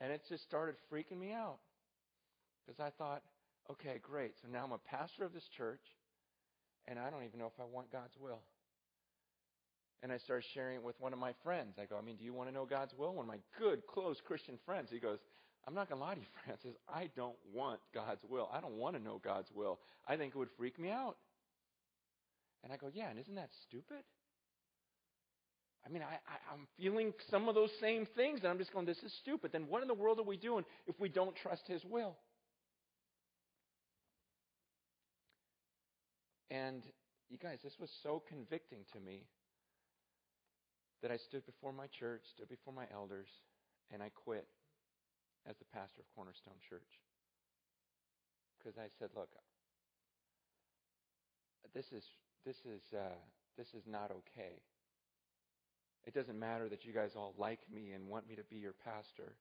And 0.00 0.12
it 0.12 0.22
just 0.28 0.44
started 0.44 0.76
freaking 0.92 1.18
me 1.18 1.32
out. 1.32 1.58
Because 2.64 2.78
I 2.80 2.90
thought, 2.90 3.22
okay, 3.70 3.98
great. 4.02 4.32
So 4.42 4.48
now 4.50 4.64
I'm 4.64 4.72
a 4.72 4.78
pastor 4.78 5.24
of 5.24 5.32
this 5.32 5.48
church. 5.56 5.80
and 6.86 6.98
I 6.98 7.10
don't 7.10 7.24
even 7.24 7.38
know 7.38 7.46
if 7.46 7.60
I 7.60 7.64
want 7.64 7.90
God's 7.90 8.16
will. 8.20 8.40
And 10.02 10.12
I 10.12 10.18
started 10.18 10.44
sharing 10.52 10.76
it 10.76 10.82
with 10.82 11.00
one 11.00 11.12
of 11.12 11.18
my 11.18 11.32
friends. 11.42 11.76
I 11.80 11.86
go, 11.86 11.96
I 11.96 12.02
mean, 12.02 12.16
do 12.16 12.24
you 12.24 12.34
want 12.34 12.48
to 12.48 12.54
know 12.54 12.66
God's 12.66 12.92
will? 12.96 13.14
One 13.14 13.24
of 13.24 13.28
my 13.28 13.38
good, 13.58 13.86
close 13.86 14.20
Christian 14.24 14.58
friends. 14.66 14.90
He 14.90 14.98
goes, 14.98 15.18
I'm 15.66 15.74
not 15.74 15.88
going 15.88 15.98
to 15.98 16.04
lie 16.04 16.14
to 16.14 16.20
you, 16.20 16.26
Francis. 16.44 16.74
I 16.92 17.08
don't 17.16 17.36
want 17.52 17.80
God's 17.94 18.22
will. 18.28 18.50
I 18.52 18.60
don't 18.60 18.74
want 18.74 18.96
to 18.96 19.02
know 19.02 19.20
God's 19.24 19.50
will. 19.54 19.78
I 20.06 20.16
think 20.16 20.34
it 20.34 20.38
would 20.38 20.50
freak 20.58 20.78
me 20.78 20.90
out. 20.90 21.16
And 22.64 22.72
I 22.72 22.76
go, 22.78 22.90
yeah, 22.92 23.10
and 23.10 23.18
isn't 23.18 23.34
that 23.34 23.50
stupid? 23.68 24.02
I 25.86 25.90
mean, 25.90 26.02
I, 26.02 26.14
I, 26.14 26.54
am 26.54 26.66
feeling 26.78 27.12
some 27.30 27.46
of 27.46 27.54
those 27.54 27.68
same 27.78 28.06
things, 28.16 28.40
and 28.40 28.48
I'm 28.48 28.56
just 28.56 28.72
going, 28.72 28.86
this 28.86 29.02
is 29.02 29.12
stupid. 29.20 29.52
Then 29.52 29.66
what 29.68 29.82
in 29.82 29.88
the 29.88 29.94
world 29.94 30.18
are 30.18 30.24
we 30.24 30.38
doing 30.38 30.64
if 30.86 30.98
we 30.98 31.10
don't 31.10 31.36
trust 31.36 31.62
His 31.68 31.84
will? 31.84 32.16
And 36.50 36.82
you 37.28 37.36
guys, 37.36 37.58
this 37.62 37.74
was 37.78 37.90
so 38.02 38.22
convicting 38.26 38.78
to 38.94 39.00
me 39.00 39.24
that 41.02 41.10
I 41.10 41.18
stood 41.18 41.44
before 41.44 41.74
my 41.74 41.86
church, 41.98 42.22
stood 42.34 42.48
before 42.48 42.72
my 42.72 42.86
elders, 42.90 43.28
and 43.92 44.02
I 44.02 44.08
quit 44.24 44.46
as 45.46 45.54
the 45.58 45.66
pastor 45.66 46.00
of 46.00 46.06
Cornerstone 46.14 46.56
Church. 46.66 46.88
Because 48.56 48.78
I 48.78 48.88
said, 48.98 49.10
look, 49.14 49.28
this 51.74 51.84
is 51.92 52.04
this 52.44 52.56
is 52.64 52.82
uh, 52.94 53.16
this 53.56 53.68
is 53.74 53.84
not 53.86 54.10
okay. 54.10 54.60
It 56.06 56.14
doesn't 56.14 56.38
matter 56.38 56.68
that 56.68 56.84
you 56.84 56.92
guys 56.92 57.12
all 57.16 57.34
like 57.38 57.60
me 57.72 57.92
and 57.92 58.08
want 58.08 58.28
me 58.28 58.34
to 58.36 58.44
be 58.44 58.56
your 58.56 58.74
pastor. 58.84 59.36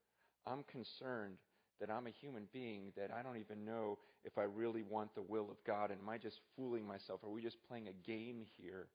I'm 0.48 0.64
concerned 0.64 1.38
that 1.80 1.90
I'm 1.90 2.08
a 2.08 2.12
human 2.12 2.48
being 2.54 2.94
that 2.96 3.12
I 3.12 3.22
don't 3.22 3.38
even 3.38 3.66
know 3.66 3.98
if 4.24 4.38
I 4.38 4.44
really 4.44 4.84
want 4.84 5.14
the 5.16 5.22
will 5.22 5.50
of 5.52 5.58
God. 5.66 5.92
And 5.92 6.00
am 6.02 6.10
I 6.10 6.18
just 6.18 6.40
fooling 6.56 6.88
myself? 6.88 7.24
Are 7.24 7.30
we 7.30 7.42
just 7.42 7.58
playing 7.68 7.88
a 7.88 8.08
game 8.08 8.46
here? 8.58 8.88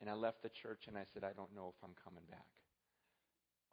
And 0.00 0.08
I 0.08 0.14
left 0.14 0.42
the 0.42 0.48
church 0.48 0.84
and 0.88 0.96
I 0.96 1.04
said, 1.12 1.24
I 1.24 1.32
don't 1.36 1.54
know 1.54 1.72
if 1.76 1.84
I'm 1.84 1.94
coming 2.02 2.24
back. 2.30 2.46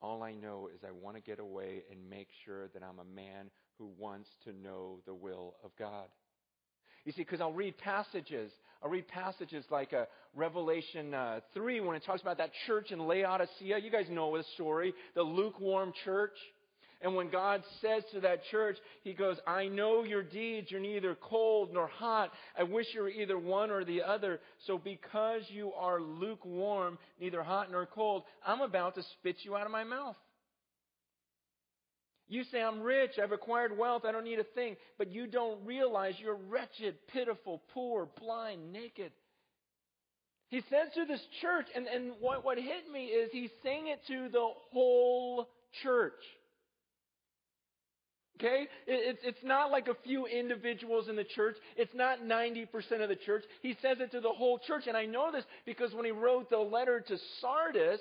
All 0.01 0.23
I 0.23 0.33
know 0.33 0.69
is 0.73 0.83
I 0.83 0.91
want 0.91 1.15
to 1.15 1.21
get 1.21 1.39
away 1.39 1.83
and 1.89 2.09
make 2.09 2.27
sure 2.43 2.67
that 2.73 2.83
I'm 2.83 2.99
a 2.99 3.15
man 3.15 3.49
who 3.77 3.89
wants 3.97 4.29
to 4.43 4.51
know 4.51 4.99
the 5.05 5.13
will 5.13 5.55
of 5.63 5.71
God. 5.77 6.07
You 7.05 7.11
see, 7.11 7.21
because 7.21 7.41
I'll 7.41 7.53
read 7.53 7.77
passages. 7.77 8.51
I'll 8.81 8.89
read 8.89 9.07
passages 9.07 9.65
like 9.69 9.93
uh, 9.93 10.05
Revelation 10.35 11.13
uh, 11.13 11.39
3 11.53 11.81
when 11.81 11.95
it 11.95 12.03
talks 12.05 12.21
about 12.21 12.37
that 12.37 12.51
church 12.67 12.91
in 12.91 12.99
Laodicea. 12.99 13.77
You 13.79 13.91
guys 13.91 14.05
know 14.09 14.35
the 14.37 14.43
story, 14.55 14.93
the 15.15 15.23
lukewarm 15.23 15.93
church. 16.03 16.35
And 17.01 17.15
when 17.15 17.29
God 17.29 17.63
says 17.81 18.03
to 18.13 18.21
that 18.21 18.39
church, 18.49 18.77
He 19.03 19.13
goes, 19.13 19.37
I 19.45 19.67
know 19.67 20.03
your 20.03 20.23
deeds. 20.23 20.71
You're 20.71 20.79
neither 20.79 21.15
cold 21.15 21.73
nor 21.73 21.87
hot. 21.87 22.31
I 22.57 22.63
wish 22.63 22.87
you 22.93 23.01
were 23.01 23.09
either 23.09 23.37
one 23.37 23.71
or 23.71 23.83
the 23.83 24.01
other. 24.01 24.39
So 24.65 24.77
because 24.77 25.41
you 25.49 25.73
are 25.73 26.01
lukewarm, 26.01 26.97
neither 27.19 27.43
hot 27.43 27.69
nor 27.69 27.85
cold, 27.85 28.23
I'm 28.45 28.61
about 28.61 28.95
to 28.95 29.03
spit 29.19 29.35
you 29.43 29.57
out 29.57 29.65
of 29.65 29.71
my 29.71 29.83
mouth. 29.83 30.15
You 32.27 32.43
say, 32.45 32.61
I'm 32.61 32.81
rich, 32.81 33.11
I've 33.21 33.31
acquired 33.31 33.77
wealth, 33.77 34.03
I 34.05 34.11
don't 34.11 34.23
need 34.23 34.39
a 34.39 34.43
thing, 34.43 34.75
but 34.97 35.11
you 35.11 35.27
don't 35.27 35.65
realize 35.65 36.15
you're 36.17 36.39
wretched, 36.49 36.95
pitiful, 37.11 37.61
poor, 37.73 38.07
blind, 38.19 38.71
naked. 38.71 39.11
He 40.47 40.61
says 40.69 40.93
to 40.95 41.05
this 41.05 41.21
church, 41.41 41.65
and, 41.75 41.87
and 41.87 42.13
what, 42.19 42.45
what 42.45 42.57
hit 42.57 42.91
me 42.91 43.05
is 43.05 43.29
he's 43.31 43.49
saying 43.63 43.87
it 43.87 43.99
to 44.07 44.29
the 44.29 44.47
whole 44.71 45.49
church. 45.81 46.13
Okay? 48.39 48.67
It's, 48.87 49.19
it's 49.23 49.43
not 49.43 49.71
like 49.71 49.87
a 49.87 49.95
few 50.03 50.25
individuals 50.25 51.07
in 51.07 51.15
the 51.15 51.23
church. 51.23 51.55
It's 51.75 51.93
not 51.93 52.19
90% 52.19 52.67
of 53.01 53.09
the 53.09 53.15
church. 53.15 53.43
He 53.61 53.75
says 53.81 53.97
it 53.99 54.11
to 54.11 54.21
the 54.21 54.29
whole 54.29 54.59
church. 54.59 54.83
And 54.87 54.97
I 54.97 55.05
know 55.05 55.31
this 55.31 55.45
because 55.65 55.93
when 55.93 56.05
he 56.05 56.11
wrote 56.11 56.49
the 56.49 56.57
letter 56.57 56.99
to 56.99 57.17
Sardis, 57.41 57.99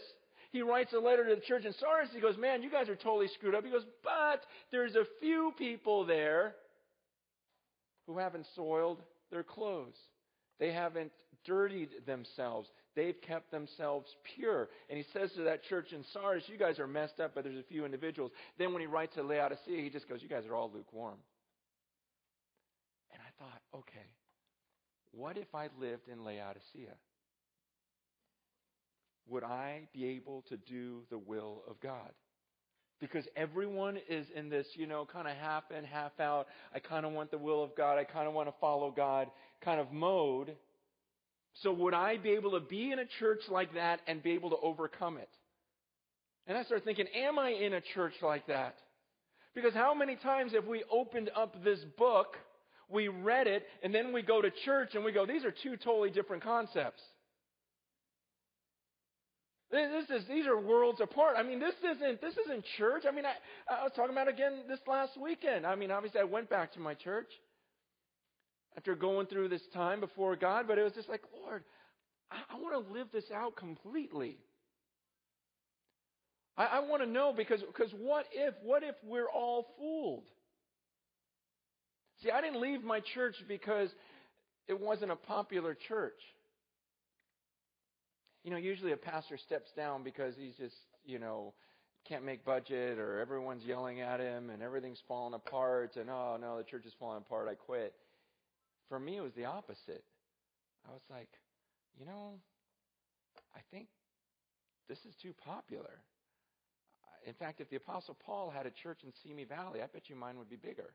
he 0.52 0.60
writes 0.60 0.92
a 0.92 0.98
letter 0.98 1.26
to 1.28 1.34
the 1.34 1.40
church 1.40 1.64
in 1.64 1.72
Sardis. 1.72 2.10
He 2.14 2.20
goes, 2.20 2.36
Man, 2.36 2.62
you 2.62 2.70
guys 2.70 2.88
are 2.90 2.96
totally 2.96 3.28
screwed 3.28 3.54
up. 3.54 3.64
He 3.64 3.70
goes, 3.70 3.86
But 4.04 4.44
there's 4.70 4.94
a 4.94 5.04
few 5.20 5.52
people 5.58 6.04
there 6.04 6.54
who 8.06 8.18
haven't 8.18 8.46
soiled 8.54 9.00
their 9.30 9.42
clothes. 9.42 9.96
They 10.60 10.72
haven't 10.72 11.10
dirtied 11.46 11.88
themselves. 12.06 12.68
They've 12.94 13.18
kept 13.26 13.50
themselves 13.50 14.14
pure. 14.36 14.68
And 14.90 14.98
he 14.98 15.04
says 15.14 15.32
to 15.36 15.44
that 15.44 15.64
church 15.64 15.92
in 15.92 16.04
Sardis, 16.12 16.44
You 16.48 16.58
guys 16.58 16.78
are 16.78 16.86
messed 16.86 17.18
up, 17.18 17.32
but 17.34 17.44
there's 17.44 17.58
a 17.58 17.62
few 17.62 17.86
individuals. 17.86 18.30
Then 18.58 18.72
when 18.72 18.82
he 18.82 18.86
writes 18.86 19.14
to 19.14 19.22
Laodicea, 19.22 19.82
he 19.82 19.88
just 19.88 20.08
goes, 20.08 20.22
You 20.22 20.28
guys 20.28 20.44
are 20.46 20.54
all 20.54 20.70
lukewarm. 20.72 21.16
And 23.10 23.22
I 23.22 23.42
thought, 23.42 23.60
okay, 23.80 24.06
what 25.12 25.38
if 25.38 25.54
I 25.54 25.68
lived 25.80 26.08
in 26.10 26.24
Laodicea? 26.24 26.94
Would 29.28 29.44
I 29.44 29.82
be 29.92 30.06
able 30.06 30.42
to 30.48 30.56
do 30.56 31.02
the 31.10 31.18
will 31.18 31.62
of 31.68 31.80
God? 31.80 32.10
Because 33.00 33.24
everyone 33.36 33.98
is 34.08 34.26
in 34.34 34.48
this, 34.48 34.66
you 34.74 34.86
know, 34.86 35.06
kind 35.10 35.26
of 35.26 35.36
half 35.36 35.64
in, 35.76 35.84
half 35.84 36.18
out. 36.20 36.46
I 36.74 36.78
kind 36.78 37.04
of 37.04 37.12
want 37.12 37.30
the 37.30 37.38
will 37.38 37.62
of 37.62 37.74
God. 37.76 37.98
I 37.98 38.04
kind 38.04 38.28
of 38.28 38.34
want 38.34 38.48
to 38.48 38.54
follow 38.60 38.92
God 38.92 39.28
kind 39.64 39.80
of 39.80 39.90
mode. 39.90 40.54
So 41.62 41.72
would 41.72 41.94
I 41.94 42.16
be 42.16 42.30
able 42.30 42.52
to 42.52 42.60
be 42.60 42.92
in 42.92 42.98
a 42.98 43.06
church 43.18 43.40
like 43.50 43.74
that 43.74 44.00
and 44.06 44.22
be 44.22 44.32
able 44.32 44.50
to 44.50 44.56
overcome 44.62 45.16
it? 45.16 45.28
And 46.46 46.56
I 46.56 46.64
started 46.64 46.84
thinking, 46.84 47.06
am 47.14 47.38
I 47.38 47.50
in 47.50 47.72
a 47.72 47.80
church 47.94 48.14
like 48.22 48.46
that? 48.46 48.76
Because 49.54 49.74
how 49.74 49.94
many 49.94 50.16
times 50.16 50.52
have 50.52 50.66
we 50.66 50.82
opened 50.90 51.30
up 51.36 51.62
this 51.62 51.80
book, 51.98 52.36
we 52.88 53.08
read 53.08 53.46
it, 53.46 53.64
and 53.82 53.94
then 53.94 54.12
we 54.12 54.22
go 54.22 54.40
to 54.40 54.50
church 54.64 54.94
and 54.94 55.04
we 55.04 55.12
go, 55.12 55.26
these 55.26 55.44
are 55.44 55.52
two 55.62 55.76
totally 55.76 56.10
different 56.10 56.42
concepts. 56.42 57.02
This 59.72 60.10
is, 60.10 60.28
these 60.28 60.46
are 60.46 60.60
worlds 60.60 61.00
apart. 61.00 61.36
I 61.38 61.42
mean, 61.42 61.58
this 61.58 61.74
isn't, 61.82 62.20
this 62.20 62.34
isn't 62.44 62.62
church. 62.76 63.04
I 63.08 63.14
mean, 63.14 63.24
I, 63.24 63.32
I 63.74 63.82
was 63.84 63.92
talking 63.96 64.12
about 64.12 64.28
again 64.28 64.64
this 64.68 64.80
last 64.86 65.12
weekend. 65.18 65.66
I 65.66 65.74
mean, 65.76 65.90
obviously 65.90 66.20
I 66.20 66.24
went 66.24 66.50
back 66.50 66.74
to 66.74 66.80
my 66.80 66.92
church 66.92 67.30
after 68.76 68.94
going 68.94 69.28
through 69.28 69.48
this 69.48 69.62
time 69.72 70.00
before 70.00 70.36
God, 70.36 70.66
but 70.68 70.76
it 70.76 70.82
was 70.82 70.92
just 70.92 71.08
like, 71.08 71.22
Lord, 71.42 71.64
I, 72.30 72.36
I 72.54 72.60
want 72.60 72.86
to 72.86 72.92
live 72.92 73.06
this 73.14 73.24
out 73.34 73.56
completely. 73.56 74.36
I, 76.58 76.64
I 76.66 76.80
want 76.80 77.02
to 77.02 77.08
know 77.08 77.32
because, 77.34 77.62
because 77.62 77.92
what 77.98 78.26
if, 78.30 78.52
what 78.62 78.82
if 78.82 78.94
we're 79.02 79.30
all 79.30 79.68
fooled? 79.78 80.24
See, 82.22 82.30
I 82.30 82.42
didn't 82.42 82.60
leave 82.60 82.84
my 82.84 83.00
church 83.14 83.36
because 83.48 83.88
it 84.68 84.78
wasn't 84.78 85.12
a 85.12 85.16
popular 85.16 85.74
church 85.88 86.20
you 88.44 88.50
know, 88.50 88.56
usually 88.56 88.92
a 88.92 88.96
pastor 88.96 89.36
steps 89.36 89.70
down 89.76 90.02
because 90.02 90.34
he's 90.36 90.56
just, 90.56 90.76
you 91.04 91.18
know, 91.18 91.54
can't 92.08 92.24
make 92.24 92.44
budget 92.44 92.98
or 92.98 93.20
everyone's 93.20 93.64
yelling 93.64 94.00
at 94.00 94.18
him 94.18 94.50
and 94.50 94.62
everything's 94.62 95.00
falling 95.06 95.34
apart 95.34 95.96
and 95.96 96.10
oh 96.10 96.36
no, 96.40 96.58
the 96.58 96.64
church 96.64 96.84
is 96.84 96.92
falling 96.98 97.18
apart, 97.18 97.48
I 97.48 97.54
quit. 97.54 97.94
For 98.88 98.98
me, 98.98 99.16
it 99.16 99.20
was 99.20 99.34
the 99.34 99.44
opposite. 99.44 100.04
I 100.88 100.92
was 100.92 101.02
like, 101.08 101.28
you 101.98 102.04
know, 102.04 102.40
I 103.54 103.60
think 103.70 103.86
this 104.88 104.98
is 105.08 105.14
too 105.22 105.32
popular. 105.44 106.02
In 107.24 107.34
fact, 107.34 107.60
if 107.60 107.70
the 107.70 107.76
Apostle 107.76 108.16
Paul 108.26 108.50
had 108.50 108.66
a 108.66 108.70
church 108.70 109.00
in 109.04 109.12
Simi 109.22 109.44
Valley, 109.44 109.80
I 109.80 109.86
bet 109.86 110.08
you 110.08 110.16
mine 110.16 110.38
would 110.38 110.50
be 110.50 110.56
bigger. 110.56 110.92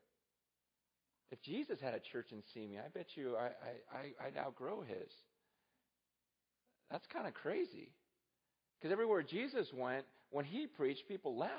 If 1.31 1.41
Jesus 1.41 1.79
had 1.79 1.93
a 1.93 1.99
church 1.99 2.31
in 2.31 2.43
Simi, 2.53 2.77
I 2.77 2.89
bet 2.93 3.07
you 3.15 3.37
I, 3.37 3.49
I, 3.95 4.27
I'd 4.27 4.37
outgrow 4.37 4.81
his. 4.81 5.11
That's 6.91 7.05
kind 7.11 7.27
of 7.27 7.33
crazy. 7.33 7.91
Because 8.79 8.91
everywhere 8.91 9.23
Jesus 9.23 9.67
went, 9.73 10.05
when 10.29 10.45
he 10.45 10.67
preached, 10.67 11.07
people 11.07 11.37
left. 11.37 11.51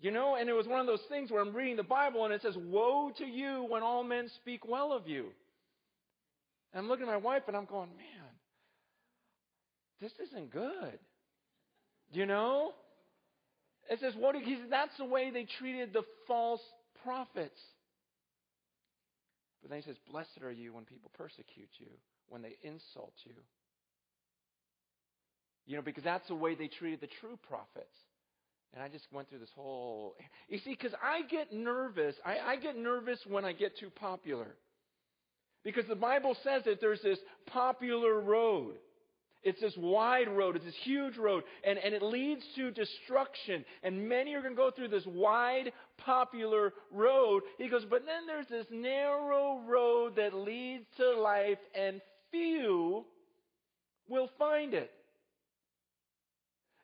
You 0.00 0.10
know, 0.10 0.36
and 0.36 0.48
it 0.48 0.54
was 0.54 0.66
one 0.66 0.80
of 0.80 0.86
those 0.86 1.02
things 1.08 1.30
where 1.30 1.42
I'm 1.42 1.54
reading 1.54 1.76
the 1.76 1.82
Bible 1.82 2.24
and 2.24 2.32
it 2.32 2.40
says, 2.40 2.54
Woe 2.56 3.12
to 3.18 3.24
you 3.24 3.66
when 3.68 3.82
all 3.82 4.02
men 4.02 4.30
speak 4.36 4.66
well 4.66 4.92
of 4.92 5.06
you. 5.06 5.26
And 6.72 6.82
I'm 6.82 6.88
looking 6.88 7.06
at 7.06 7.10
my 7.10 7.18
wife 7.18 7.42
and 7.48 7.56
I'm 7.56 7.66
going, 7.66 7.90
Man, 7.90 8.30
this 10.00 10.12
isn't 10.28 10.52
good. 10.52 10.98
You 12.12 12.24
know? 12.24 12.72
It 13.90 14.00
says, 14.00 14.14
what 14.16 14.36
he, 14.36 14.58
that's 14.70 14.96
the 14.98 15.04
way 15.04 15.30
they 15.30 15.46
treated 15.58 15.92
the 15.92 16.02
false 16.26 16.62
prophets. 17.02 17.60
But 19.60 19.70
then 19.70 19.80
he 19.80 19.84
says, 19.84 19.96
Blessed 20.10 20.42
are 20.42 20.52
you 20.52 20.72
when 20.72 20.84
people 20.84 21.10
persecute 21.16 21.68
you 21.78 21.88
when 22.30 22.40
they 22.42 22.56
insult 22.62 23.12
you. 23.24 23.34
You 25.66 25.76
know, 25.76 25.82
because 25.82 26.04
that's 26.04 26.26
the 26.28 26.34
way 26.34 26.54
they 26.54 26.68
treated 26.68 27.00
the 27.00 27.08
true 27.20 27.38
prophets. 27.46 27.94
And 28.72 28.82
I 28.82 28.88
just 28.88 29.06
went 29.12 29.28
through 29.28 29.40
this 29.40 29.50
whole. 29.54 30.14
You 30.48 30.58
see, 30.58 30.70
because 30.70 30.94
I 31.02 31.22
get 31.28 31.52
nervous. 31.52 32.14
I, 32.24 32.38
I 32.38 32.56
get 32.56 32.76
nervous 32.76 33.18
when 33.28 33.44
I 33.44 33.52
get 33.52 33.76
too 33.78 33.90
popular. 33.90 34.56
Because 35.62 35.86
the 35.86 35.96
Bible 35.96 36.36
says 36.42 36.62
that 36.64 36.80
there's 36.80 37.02
this 37.02 37.18
popular 37.46 38.18
road. 38.20 38.76
It's 39.42 39.60
this 39.60 39.74
wide 39.78 40.28
road, 40.28 40.56
it's 40.56 40.66
this 40.66 40.74
huge 40.82 41.16
road, 41.16 41.44
and, 41.64 41.78
and 41.78 41.94
it 41.94 42.02
leads 42.02 42.42
to 42.56 42.70
destruction. 42.70 43.64
And 43.82 44.06
many 44.06 44.34
are 44.34 44.42
going 44.42 44.52
to 44.52 44.56
go 44.56 44.70
through 44.70 44.88
this 44.88 45.06
wide, 45.06 45.72
popular 45.96 46.74
road. 46.92 47.44
He 47.56 47.68
goes, 47.68 47.86
but 47.88 48.04
then 48.04 48.26
there's 48.26 48.48
this 48.48 48.66
narrow 48.70 49.62
road 49.66 50.16
that 50.16 50.34
leads 50.34 50.84
to 50.98 51.18
life, 51.18 51.58
and 51.74 52.02
few 52.30 53.04
will 54.08 54.28
find 54.38 54.74
it. 54.74 54.90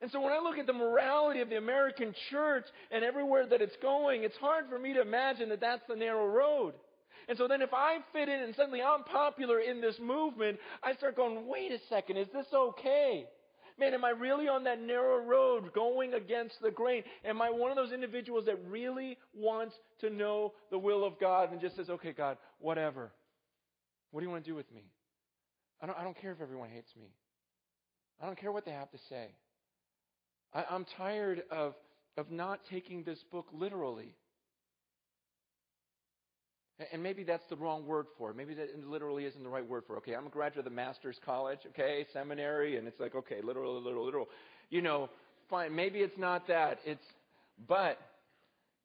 And 0.01 0.11
so 0.11 0.21
when 0.21 0.33
I 0.33 0.41
look 0.41 0.59
at 0.59 0.67
the 0.67 0.73
morality 0.73 1.41
of 1.41 1.49
the 1.49 1.57
American 1.57 2.15
church 2.31 2.67
and 2.91 3.03
everywhere 3.03 3.47
that 3.47 3.63
it's 3.63 3.77
going, 3.81 4.25
it's 4.25 4.37
hard 4.37 4.67
for 4.69 4.79
me 4.79 4.93
to 4.93 5.01
imagine 5.01 5.49
that 5.49 5.61
that's 5.61 5.83
the 5.89 5.97
narrow 5.97 6.27
road. 6.27 6.75
And 7.29 7.37
so 7.37 7.49
then 7.49 7.63
if 7.63 7.73
I 7.73 7.99
fit 8.13 8.29
in 8.29 8.41
and 8.41 8.55
suddenly 8.55 8.83
I'm 8.83 9.05
popular 9.05 9.59
in 9.59 9.81
this 9.81 9.97
movement, 9.99 10.59
I 10.83 10.95
start 10.95 11.17
going, 11.17 11.49
wait 11.49 11.73
a 11.73 11.79
second, 11.89 12.19
is 12.19 12.29
this 12.33 12.47
okay? 12.55 13.27
Man, 13.79 13.95
am 13.95 14.05
I 14.05 14.11
really 14.11 14.49
on 14.49 14.65
that 14.65 14.81
narrow 14.81 15.25
road 15.25 15.73
going 15.75 16.15
against 16.15 16.61
the 16.63 16.71
grain? 16.71 17.03
Am 17.25 17.43
I 17.43 17.51
one 17.51 17.71
of 17.71 17.77
those 17.77 17.93
individuals 17.93 18.47
that 18.47 18.59
really 18.69 19.19
wants 19.35 19.75
to 20.01 20.09
know 20.09 20.53
the 20.71 20.79
will 20.79 21.05
of 21.05 21.19
God 21.19 21.53
and 21.53 21.61
just 21.61 21.77
says, 21.77 21.91
okay, 21.91 22.13
God, 22.13 22.39
whatever. 22.59 23.13
What 24.13 24.21
do 24.21 24.27
you 24.27 24.31
want 24.31 24.45
to 24.45 24.51
do 24.51 24.55
with 24.55 24.71
me? 24.73 24.83
I 25.81 25.87
don't, 25.87 25.99
I 25.99 26.05
don't 26.05 26.19
care 26.21 26.33
if 26.33 26.41
everyone 26.41 26.71
hates 26.71 26.91
me. 26.99 27.09
I 28.21 28.27
don't 28.27 28.39
care 28.39 28.53
what 28.53 28.65
they 28.65 28.73
have 28.73 28.91
to 28.91 28.99
say. 29.09 29.29
I, 30.55 30.65
I'm 30.71 30.87
tired 30.97 31.43
of, 31.51 31.75
of 32.17 32.31
not 32.31 32.61
taking 32.71 33.03
this 33.03 33.19
book 33.31 33.47
literally. 33.53 34.15
And 36.93 37.03
maybe 37.03 37.25
that's 37.25 37.45
the 37.49 37.57
wrong 37.57 37.87
word 37.87 38.07
for 38.19 38.31
it. 38.31 38.37
Maybe 38.37 38.53
that 38.55 38.69
literally 38.87 39.25
isn't 39.25 39.43
the 39.43 39.49
right 39.49 39.67
word 39.67 39.85
for 39.87 39.95
it. 39.95 39.99
Okay, 39.99 40.15
I'm 40.15 40.27
a 40.27 40.31
graduate 40.31 40.59
of 40.59 40.65
the 40.65 40.77
master's 40.77 41.19
college, 41.25 41.61
okay, 41.69 42.07
seminary, 42.13 42.77
and 42.77 42.87
it's 42.87 43.01
like, 43.01 43.15
okay, 43.15 43.41
literal, 43.43 43.81
literal, 43.83 44.05
literal. 44.05 44.29
You 44.69 44.83
know, 44.83 45.09
fine. 45.49 45.75
Maybe 45.75 46.01
it's 46.01 46.19
not 46.19 46.49
that. 46.49 46.81
It's, 46.85 47.05
but 47.67 47.99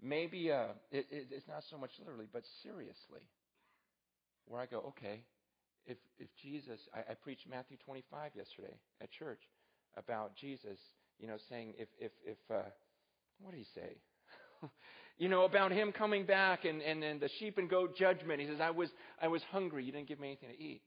maybe 0.01 0.51
uh, 0.51 0.67
it, 0.89 1.05
it, 1.11 1.27
it's 1.31 1.47
not 1.49 1.63
so 1.69 1.77
much 1.77 1.91
literally, 1.99 2.27
but 2.31 2.43
seriously. 2.63 3.19
Where 4.45 4.61
I 4.61 4.67
go, 4.67 4.93
okay, 4.97 5.21
if 5.85 5.97
if 6.17 6.27
Jesus, 6.41 6.79
I, 6.93 7.11
I 7.11 7.13
preached 7.15 7.47
Matthew 7.49 7.77
25 7.85 8.31
yesterday 8.35 8.75
at 9.01 9.11
church 9.11 9.41
about 9.97 10.35
Jesus, 10.35 10.79
you 11.19 11.27
know, 11.27 11.37
saying 11.49 11.73
if 11.77 11.89
if 11.99 12.11
if 12.25 12.37
uh, 12.49 12.69
what 13.41 13.51
did 13.51 13.59
he 13.59 13.67
say? 13.75 13.97
you 15.17 15.29
know, 15.29 15.43
about 15.43 15.71
him 15.71 15.91
coming 15.91 16.25
back 16.25 16.65
and, 16.65 16.81
and, 16.81 17.03
and 17.03 17.19
the 17.19 17.29
sheep 17.39 17.57
and 17.57 17.69
goat 17.69 17.95
judgment. 17.95 18.39
He 18.39 18.47
says, 18.47 18.59
I 18.61 18.71
was, 18.71 18.89
I 19.21 19.27
was 19.27 19.41
hungry. 19.51 19.83
You 19.83 19.91
didn't 19.91 20.07
give 20.07 20.19
me 20.19 20.27
anything 20.27 20.49
to 20.49 20.59
eat. 20.59 20.81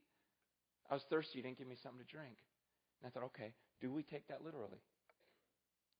I 0.91 0.95
was 0.95 1.03
thirsty. 1.11 1.39
You 1.39 1.43
didn't 1.43 1.59
give 1.59 1.69
me 1.69 1.77
something 1.83 2.05
to 2.05 2.13
drink. 2.13 2.37
And 3.03 3.09
I 3.09 3.11
thought, 3.11 3.27
okay, 3.27 3.53
do 3.81 3.93
we 3.93 4.03
take 4.03 4.29
that 4.29 4.45
literally? 4.45 4.81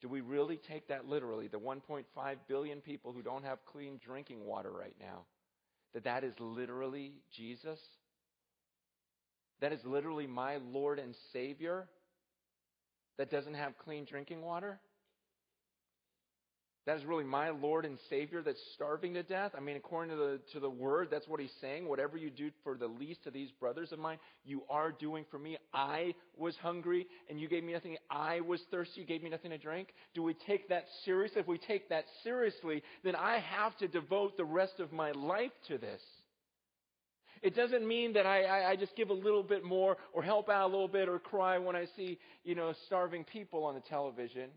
Do 0.01 0.09
we 0.09 0.21
really 0.21 0.61
take 0.69 0.89
that 0.89 1.07
literally? 1.07 1.49
The 1.49 1.59
1.5 1.59 2.05
billion 2.49 2.81
people 2.81 3.13
who 3.13 3.23
don't 3.23 3.45
have 3.45 3.59
clean 3.65 3.99
drinking 4.05 4.45
water 4.45 4.71
right 4.71 4.97
now, 5.01 5.25
that 5.95 6.05
that 6.05 6.25
is 6.25 6.35
literally 6.39 7.15
Jesus? 7.35 7.79
That 9.61 9.73
is 9.73 9.81
literally 9.85 10.27
my 10.27 10.59
Lord 10.73 10.99
and 10.99 11.15
Savior 11.33 11.89
that 13.19 13.31
doesn't 13.31 13.55
have 13.55 13.79
clean 13.79 14.05
drinking 14.05 14.43
water? 14.43 14.81
That 16.87 16.99
is 16.99 17.05
really 17.07 17.25
my 17.25 17.49
Lord 17.49 17.87
and 17.87 17.97
Savior 18.11 18.43
that's 18.43 18.61
starving 18.75 19.15
to 19.15 19.23
death. 19.23 19.53
I 19.57 19.61
mean, 19.61 19.77
according 19.77 20.11
to 20.11 20.17
the, 20.17 20.41
to 20.53 20.61
the 20.61 20.69
word, 20.69 21.09
that's 21.11 21.27
what 21.27 21.41
he's 21.41 21.53
saying. 21.63 21.89
Whatever 21.89 22.19
you 22.19 22.29
do 22.29 22.51
for 22.63 22.77
the 22.77 22.87
least 22.87 23.21
of 23.27 23.33
these 23.33 23.51
brothers 23.53 23.91
of 23.91 23.99
mine, 23.99 24.19
you 24.45 24.65
are 24.69 24.93
doing 24.93 25.25
for 25.31 25.39
me. 25.39 25.57
I 25.73 26.15
was 26.37 26.55
hungry 26.57 27.07
and 27.31 27.41
you 27.41 27.49
gave 27.49 27.65
me 27.65 27.73
nothing. 27.73 27.97
I 28.11 28.41
was 28.41 28.61
thirsty. 28.71 29.01
You 29.01 29.07
gave 29.07 29.23
me 29.23 29.31
nothing 29.31 29.53
to 29.53 29.59
drink. 29.59 29.95
Do 30.13 30.23
we 30.23 30.35
take 30.47 30.69
that 30.69 30.85
seriously? 31.07 31.41
If 31.41 31.49
we 31.49 31.57
take 31.57 31.89
that 31.89 32.05
seriously, 32.23 32.83
then 33.03 33.17
I 33.17 33.39
have 33.39 33.75
to 33.79 33.89
devote 33.89 34.37
the 34.37 34.45
rest 34.45 34.79
of 34.79 34.93
my 34.93 35.13
life 35.13 35.53
to 35.69 35.79
this. 35.79 36.03
It 37.45 37.55
doesn't 37.55 37.87
mean 37.87 38.15
that 38.15 38.25
I, 38.25 38.45
I, 38.45 38.71
I 38.71 38.77
just 38.77 38.97
give 38.97 39.11
a 39.11 39.15
little 39.15 39.43
bit 39.43 39.63
more 39.63 39.99
or 40.15 40.23
help 40.23 40.49
out 40.49 40.65
a 40.65 40.73
little 40.73 40.89
bit 40.89 41.11
or 41.11 41.19
cry 41.19 41.59
when 41.59 41.77
I 41.77 41.85
see, 41.95 42.19
you 42.43 42.55
know, 42.55 42.73
starving 42.87 43.23
people 43.23 43.65
on 43.65 43.75
the 43.75 43.83
television. 43.83 44.49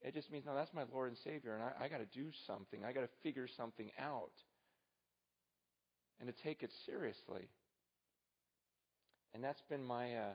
It 0.00 0.14
just 0.14 0.32
means, 0.32 0.46
no, 0.46 0.54
that's 0.54 0.72
my 0.72 0.84
Lord 0.90 1.10
and 1.10 1.18
Savior, 1.18 1.54
and 1.54 1.62
I, 1.62 1.84
I 1.84 1.88
got 1.88 1.98
to 1.98 2.18
do 2.18 2.30
something. 2.46 2.84
I 2.86 2.92
got 2.92 3.02
to 3.02 3.10
figure 3.22 3.46
something 3.54 3.90
out. 4.00 4.32
And 6.18 6.34
to 6.34 6.42
take 6.42 6.62
it 6.62 6.70
seriously. 6.86 7.50
And 9.34 9.44
that's 9.44 9.60
been 9.68 9.84
my 9.84 10.14
uh, 10.14 10.32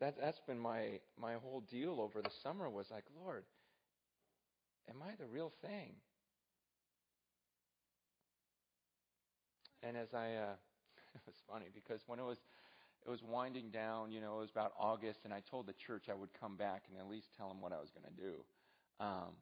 that 0.00 0.16
that's 0.20 0.40
been 0.46 0.58
my 0.58 1.00
my 1.18 1.34
whole 1.42 1.62
deal 1.70 2.02
over 2.02 2.20
the 2.20 2.30
summer 2.42 2.68
was 2.68 2.84
like, 2.90 3.04
Lord, 3.24 3.44
am 4.90 4.96
I 5.02 5.14
the 5.18 5.24
real 5.24 5.50
thing? 5.62 5.94
And 9.82 9.96
as 9.96 10.08
I 10.12 10.34
uh, 10.34 10.54
it 11.26 11.26
was 11.26 11.36
funny 11.48 11.66
because 11.74 12.00
when 12.06 12.18
it 12.18 12.24
was 12.24 12.38
it 13.06 13.10
was 13.10 13.22
winding 13.22 13.68
down, 13.70 14.12
you 14.12 14.20
know, 14.20 14.36
it 14.36 14.40
was 14.40 14.50
about 14.50 14.72
August, 14.80 15.20
and 15.24 15.32
I 15.32 15.42
told 15.50 15.66
the 15.66 15.74
church 15.86 16.04
I 16.10 16.14
would 16.14 16.30
come 16.40 16.56
back 16.56 16.84
and 16.88 16.98
at 16.98 17.06
least 17.06 17.26
tell 17.36 17.48
them 17.48 17.60
what 17.60 17.72
I 17.72 17.76
was 17.76 17.90
going 17.90 18.08
to 18.08 18.22
do. 18.22 18.32
Um, 18.98 19.36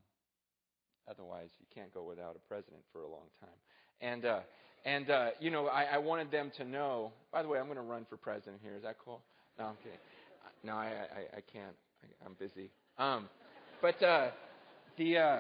otherwise, 1.09 1.51
you 1.61 1.67
can't 1.73 1.93
go 1.95 2.03
without 2.03 2.35
a 2.35 2.49
president 2.49 2.83
for 2.93 3.03
a 3.03 3.09
long 3.09 3.31
time. 3.41 3.59
And 4.01 4.25
uh, 4.25 4.41
and 4.85 5.11
uh, 5.11 5.31
you 5.39 5.51
know, 5.51 5.69
I, 5.69 5.85
I 5.85 5.99
wanted 5.99 6.31
them 6.33 6.51
to 6.57 6.65
know. 6.65 7.13
By 7.33 7.43
the 7.43 7.49
way, 7.49 7.59
I'm 7.59 7.67
going 7.67 7.77
to 7.77 7.83
run 7.83 8.05
for 8.09 8.17
president 8.17 8.61
here. 8.63 8.75
Is 8.77 8.83
that 8.83 8.97
cool? 8.99 9.23
No, 9.59 9.67
I'm 9.67 9.77
kidding. 9.77 9.99
No, 10.65 10.73
I 10.73 10.87
I, 10.87 11.37
I 11.39 11.41
can't. 11.53 11.77
I, 12.03 12.27
I'm 12.27 12.35
busy. 12.35 12.71
Um, 12.99 13.29
but 13.81 14.03
uh, 14.03 14.31
the 14.97 15.19
uh, 15.19 15.39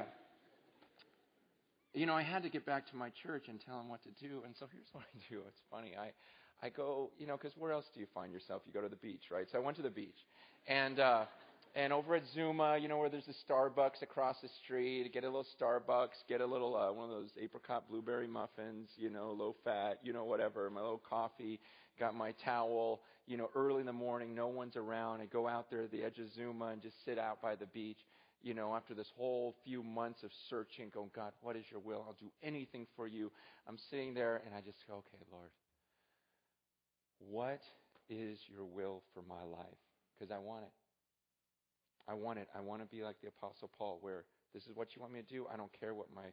you 1.94 2.06
know, 2.06 2.14
I 2.14 2.22
had 2.22 2.42
to 2.42 2.48
get 2.48 2.64
back 2.64 2.90
to 2.90 2.96
my 2.96 3.10
church 3.22 3.44
and 3.48 3.60
tell 3.60 3.78
them 3.78 3.88
what 3.88 4.00
to 4.04 4.10
do. 4.26 4.42
And 4.44 4.54
so 4.58 4.66
here's 4.72 4.88
what 4.92 5.04
I 5.04 5.18
do. 5.30 5.40
It's 5.46 5.60
funny. 5.70 5.92
I 5.98 6.10
I 6.64 6.68
go, 6.68 7.10
you 7.18 7.26
know, 7.26 7.36
because 7.36 7.56
where 7.58 7.72
else 7.72 7.86
do 7.92 8.00
you 8.00 8.06
find 8.14 8.32
yourself? 8.32 8.62
You 8.66 8.72
go 8.72 8.80
to 8.80 8.88
the 8.88 8.96
beach, 8.96 9.22
right? 9.32 9.46
So 9.50 9.58
I 9.58 9.60
went 9.60 9.76
to 9.78 9.82
the 9.82 9.90
beach, 9.90 10.18
and 10.68 11.00
uh, 11.00 11.24
and 11.74 11.92
over 11.92 12.14
at 12.14 12.22
Zuma, 12.34 12.78
you 12.78 12.86
know, 12.86 12.98
where 12.98 13.08
there's 13.08 13.28
a 13.28 13.52
Starbucks 13.52 14.02
across 14.02 14.36
the 14.42 14.48
street, 14.62 15.10
get 15.12 15.24
a 15.24 15.26
little 15.26 15.46
Starbucks, 15.60 16.22
get 16.28 16.40
a 16.40 16.46
little 16.46 16.76
uh, 16.76 16.92
one 16.92 17.10
of 17.10 17.16
those 17.16 17.30
apricot 17.40 17.88
blueberry 17.90 18.28
muffins, 18.28 18.90
you 18.96 19.10
know, 19.10 19.32
low 19.32 19.56
fat, 19.64 19.98
you 20.04 20.12
know, 20.12 20.24
whatever. 20.24 20.70
My 20.70 20.80
little 20.82 21.02
coffee, 21.08 21.58
got 21.98 22.14
my 22.14 22.32
towel. 22.44 23.00
You 23.26 23.36
know, 23.36 23.50
early 23.54 23.80
in 23.80 23.86
the 23.86 23.92
morning, 23.92 24.34
no 24.34 24.48
one's 24.48 24.76
around. 24.76 25.20
I 25.20 25.26
go 25.26 25.48
out 25.48 25.70
there 25.70 25.82
at 25.82 25.92
the 25.92 26.02
edge 26.02 26.18
of 26.18 26.32
Zuma 26.34 26.66
and 26.66 26.82
just 26.82 26.96
sit 27.04 27.18
out 27.18 27.40
by 27.40 27.54
the 27.54 27.66
beach. 27.66 27.98
You 28.42 28.54
know, 28.54 28.74
after 28.74 28.94
this 28.94 29.10
whole 29.16 29.54
few 29.64 29.82
months 29.82 30.22
of 30.24 30.30
searching, 30.50 30.90
going, 30.92 31.10
God, 31.14 31.32
what 31.42 31.56
is 31.56 31.64
your 31.70 31.80
will? 31.80 32.04
I'll 32.06 32.16
do 32.20 32.30
anything 32.42 32.86
for 32.96 33.06
you. 33.06 33.30
I'm 33.68 33.78
sitting 33.78 34.14
there 34.14 34.42
and 34.44 34.54
I 34.54 34.60
just 34.60 34.78
go, 34.88 34.94
okay, 34.94 35.22
Lord, 35.30 35.50
what 37.18 37.62
is 38.08 38.38
your 38.48 38.64
will 38.64 39.02
for 39.14 39.22
my 39.22 39.42
life? 39.44 39.78
Because 40.18 40.32
I 40.32 40.38
want 40.38 40.64
it. 40.64 40.72
I 42.08 42.14
want 42.14 42.38
it. 42.40 42.48
I 42.54 42.60
want 42.60 42.82
to 42.82 42.86
be 42.86 43.04
like 43.04 43.16
the 43.22 43.28
Apostle 43.28 43.70
Paul, 43.78 43.98
where 44.00 44.24
this 44.52 44.64
is 44.64 44.70
what 44.74 44.94
you 44.94 45.02
want 45.02 45.14
me 45.14 45.20
to 45.22 45.26
do. 45.26 45.46
I 45.52 45.56
don't 45.56 45.72
care 45.78 45.94
what 45.94 46.06
my 46.14 46.26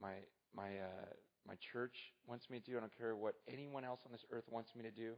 my 0.00 0.14
my 0.54 0.68
uh, 0.78 1.06
my 1.48 1.54
church 1.72 1.96
wants 2.26 2.50
me 2.50 2.60
to 2.60 2.70
do. 2.70 2.76
I 2.76 2.80
don't 2.80 2.96
care 2.96 3.16
what 3.16 3.34
anyone 3.48 3.84
else 3.84 4.00
on 4.04 4.12
this 4.12 4.24
earth 4.30 4.44
wants 4.50 4.70
me 4.76 4.82
to 4.82 4.90
do. 4.90 5.14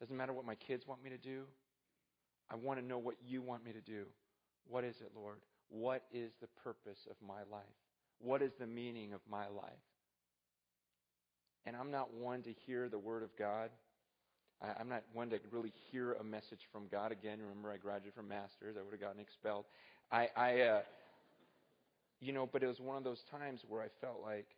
Doesn't 0.00 0.16
matter 0.16 0.32
what 0.32 0.44
my 0.44 0.54
kids 0.54 0.86
want 0.86 1.02
me 1.02 1.10
to 1.10 1.18
do. 1.18 1.42
I 2.50 2.54
want 2.54 2.78
to 2.78 2.86
know 2.86 2.98
what 2.98 3.16
you 3.26 3.42
want 3.42 3.64
me 3.64 3.72
to 3.72 3.80
do. 3.80 4.04
What 4.68 4.84
is 4.84 4.96
it, 5.00 5.10
Lord? 5.16 5.38
What 5.70 6.04
is 6.12 6.32
the 6.40 6.48
purpose 6.62 7.06
of 7.10 7.16
my 7.26 7.40
life? 7.50 7.64
What 8.20 8.42
is 8.42 8.52
the 8.58 8.66
meaning 8.66 9.12
of 9.12 9.20
my 9.30 9.46
life? 9.48 9.84
And 11.66 11.76
I'm 11.76 11.90
not 11.90 12.14
one 12.14 12.42
to 12.42 12.52
hear 12.66 12.88
the 12.88 12.98
word 12.98 13.22
of 13.22 13.30
God 13.36 13.70
I, 14.60 14.80
am 14.80 14.88
not 14.88 15.04
one 15.12 15.30
to 15.30 15.38
really 15.50 15.72
hear 15.90 16.14
a 16.14 16.24
message 16.24 16.60
from 16.72 16.88
God 16.90 17.12
again. 17.12 17.38
Remember, 17.40 17.70
I 17.70 17.76
graduated 17.76 18.14
from 18.14 18.28
masters. 18.28 18.76
I 18.78 18.82
would 18.82 18.92
have 18.92 19.00
gotten 19.00 19.20
expelled. 19.20 19.66
I, 20.10 20.28
I 20.36 20.60
uh, 20.62 20.80
you 22.20 22.32
know, 22.32 22.48
but 22.50 22.62
it 22.62 22.66
was 22.66 22.80
one 22.80 22.96
of 22.96 23.04
those 23.04 23.22
times 23.30 23.60
where 23.68 23.82
I 23.82 23.88
felt 24.00 24.20
like, 24.22 24.48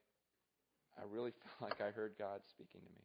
I 0.98 1.02
really 1.10 1.32
felt 1.58 1.70
like 1.70 1.80
I 1.80 1.90
heard 1.90 2.12
God 2.18 2.40
speaking 2.48 2.80
to 2.80 2.92
me. 2.92 3.04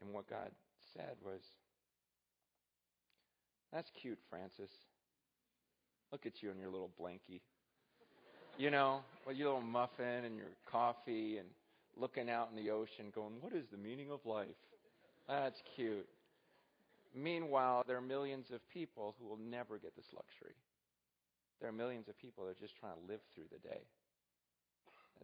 And 0.00 0.14
what 0.14 0.28
God 0.28 0.50
said 0.94 1.16
was, 1.22 1.40
That's 3.72 3.90
cute, 4.00 4.18
Francis. 4.30 4.70
Look 6.12 6.26
at 6.26 6.42
you 6.42 6.50
and 6.50 6.60
your 6.60 6.70
little 6.70 6.90
blankie. 7.00 7.40
You 8.58 8.70
know, 8.70 9.00
with 9.26 9.36
your 9.36 9.48
little 9.48 9.62
muffin 9.62 10.24
and 10.24 10.36
your 10.36 10.46
coffee 10.70 11.38
and 11.38 11.48
looking 11.96 12.30
out 12.30 12.48
in 12.50 12.62
the 12.62 12.70
ocean 12.70 13.06
going, 13.14 13.34
What 13.40 13.52
is 13.52 13.64
the 13.70 13.76
meaning 13.76 14.10
of 14.10 14.20
life? 14.24 14.46
That's 15.28 15.60
cute. 15.74 16.06
Meanwhile, 17.14 17.84
there 17.86 17.96
are 17.96 18.02
millions 18.02 18.46
of 18.52 18.60
people 18.68 19.14
who 19.18 19.26
will 19.26 19.38
never 19.38 19.78
get 19.78 19.96
this 19.96 20.06
luxury. 20.14 20.54
There 21.60 21.68
are 21.68 21.72
millions 21.72 22.08
of 22.08 22.18
people 22.18 22.44
that 22.44 22.50
are 22.50 22.60
just 22.60 22.76
trying 22.78 22.94
to 22.94 23.12
live 23.12 23.20
through 23.34 23.48
the 23.50 23.66
day. 23.66 23.80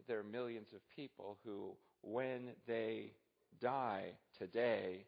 There 0.09 0.19
are 0.19 0.25
millions 0.25 0.69
of 0.75 0.81
people 0.97 1.37
who, 1.45 1.73
when 2.03 2.51
they 2.67 3.13
die 3.61 4.13
today, 4.39 5.05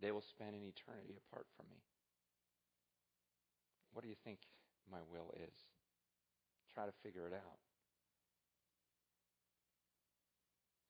they 0.00 0.12
will 0.12 0.24
spend 0.34 0.54
an 0.54 0.62
eternity 0.62 1.18
apart 1.28 1.46
from 1.56 1.66
me. 1.70 1.82
What 3.92 4.02
do 4.02 4.08
you 4.08 4.18
think 4.24 4.38
my 4.90 5.02
will 5.10 5.34
is? 5.36 5.56
Try 6.74 6.86
to 6.86 6.92
figure 7.02 7.26
it 7.26 7.34
out. 7.34 7.58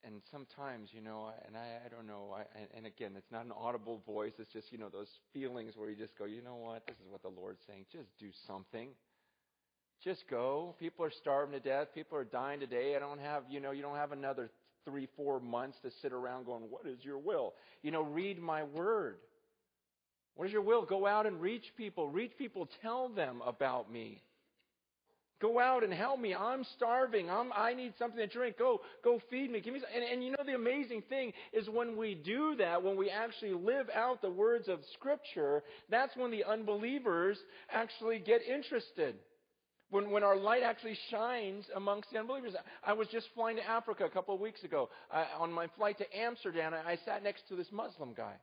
and 0.08 0.22
sometimes, 0.30 0.88
you 0.92 1.00
know, 1.00 1.30
and 1.46 1.56
I, 1.56 1.84
I 1.84 1.88
don't 1.88 2.06
know, 2.06 2.34
I, 2.34 2.42
and 2.76 2.86
again, 2.86 3.12
it's 3.16 3.30
not 3.30 3.44
an 3.44 3.52
audible 3.52 4.00
voice. 4.06 4.32
It's 4.38 4.52
just, 4.52 4.72
you 4.72 4.78
know, 4.78 4.88
those 4.88 5.10
feelings 5.34 5.74
where 5.76 5.90
you 5.90 5.96
just 5.96 6.16
go, 6.16 6.24
you 6.24 6.42
know 6.42 6.56
what, 6.56 6.86
this 6.86 6.96
is 6.96 7.10
what 7.10 7.22
the 7.22 7.28
Lord's 7.28 7.60
saying. 7.66 7.84
Just 7.92 8.08
do 8.18 8.28
something. 8.46 8.88
Just 10.02 10.24
go. 10.30 10.74
People 10.78 11.04
are 11.04 11.10
starving 11.10 11.52
to 11.52 11.60
death. 11.60 11.88
People 11.94 12.16
are 12.16 12.24
dying 12.24 12.60
today. 12.60 12.94
I 12.96 13.00
don't 13.00 13.20
have, 13.20 13.42
you 13.50 13.60
know, 13.60 13.72
you 13.72 13.82
don't 13.82 13.96
have 13.96 14.12
another 14.12 14.50
three, 14.88 15.08
four 15.16 15.40
months 15.40 15.78
to 15.82 15.90
sit 16.02 16.12
around 16.12 16.46
going, 16.46 16.62
what 16.70 16.86
is 16.86 16.98
your 17.02 17.18
will? 17.18 17.54
You 17.82 17.90
know, 17.90 18.02
read 18.02 18.40
my 18.40 18.62
word. 18.62 19.16
What 20.34 20.46
is 20.46 20.52
your 20.52 20.62
will? 20.62 20.84
Go 20.84 21.06
out 21.06 21.26
and 21.26 21.40
reach 21.40 21.64
people. 21.76 22.08
Reach 22.08 22.32
people. 22.38 22.68
Tell 22.80 23.08
them 23.08 23.42
about 23.44 23.92
me. 23.92 24.22
Go 25.40 25.60
out 25.60 25.84
and 25.84 25.92
help 25.92 26.18
me. 26.18 26.34
I'm 26.34 26.64
starving. 26.76 27.30
I'm, 27.30 27.52
I 27.54 27.72
need 27.72 27.92
something 27.98 28.18
to 28.18 28.26
drink. 28.26 28.58
Go, 28.58 28.80
go 29.04 29.20
feed 29.30 29.52
me. 29.52 29.60
Give 29.60 29.72
me. 29.72 29.80
And, 29.94 30.04
and 30.04 30.24
you 30.24 30.30
know 30.32 30.44
the 30.44 30.54
amazing 30.54 31.02
thing 31.08 31.32
is 31.52 31.68
when 31.68 31.96
we 31.96 32.14
do 32.14 32.56
that, 32.56 32.82
when 32.82 32.96
we 32.96 33.08
actually 33.08 33.52
live 33.52 33.88
out 33.94 34.20
the 34.20 34.30
words 34.30 34.68
of 34.68 34.80
Scripture, 34.94 35.62
that's 35.90 36.16
when 36.16 36.32
the 36.32 36.44
unbelievers 36.44 37.38
actually 37.70 38.18
get 38.18 38.40
interested. 38.42 39.14
When, 39.90 40.10
when 40.10 40.22
our 40.22 40.36
light 40.36 40.62
actually 40.62 40.98
shines 41.10 41.64
amongst 41.74 42.10
the 42.10 42.18
unbelievers. 42.18 42.52
I 42.84 42.92
was 42.92 43.08
just 43.08 43.26
flying 43.34 43.56
to 43.56 43.66
Africa 43.66 44.04
a 44.04 44.10
couple 44.10 44.34
of 44.34 44.40
weeks 44.40 44.62
ago. 44.62 44.90
Uh, 45.10 45.24
on 45.38 45.50
my 45.50 45.66
flight 45.78 45.96
to 45.98 46.16
Amsterdam, 46.16 46.74
I 46.74 46.98
sat 47.06 47.22
next 47.24 47.48
to 47.48 47.56
this 47.56 47.68
Muslim 47.72 48.12
guy. 48.14 48.34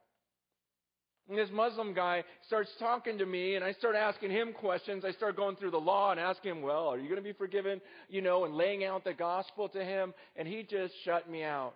And 1.28 1.38
this 1.38 1.50
Muslim 1.52 1.94
guy 1.94 2.24
starts 2.46 2.70
talking 2.78 3.18
to 3.18 3.26
me, 3.26 3.56
and 3.56 3.64
I 3.64 3.74
start 3.74 3.96
asking 3.96 4.30
him 4.30 4.54
questions. 4.54 5.04
I 5.04 5.12
start 5.12 5.36
going 5.36 5.56
through 5.56 5.72
the 5.72 5.78
law 5.78 6.12
and 6.12 6.20
asking 6.20 6.52
him, 6.52 6.62
Well, 6.62 6.88
are 6.88 7.00
you 7.00 7.06
going 7.10 7.16
to 7.16 7.24
be 7.24 7.34
forgiven? 7.34 7.82
You 8.10 8.22
know, 8.22 8.46
and 8.46 8.56
laying 8.56 8.84
out 8.84 9.04
the 9.04 9.14
gospel 9.14 9.68
to 9.70 9.84
him. 9.84 10.14
And 10.36 10.48
he 10.48 10.64
just 10.64 10.94
shut 11.04 11.30
me 11.30 11.44
out. 11.44 11.74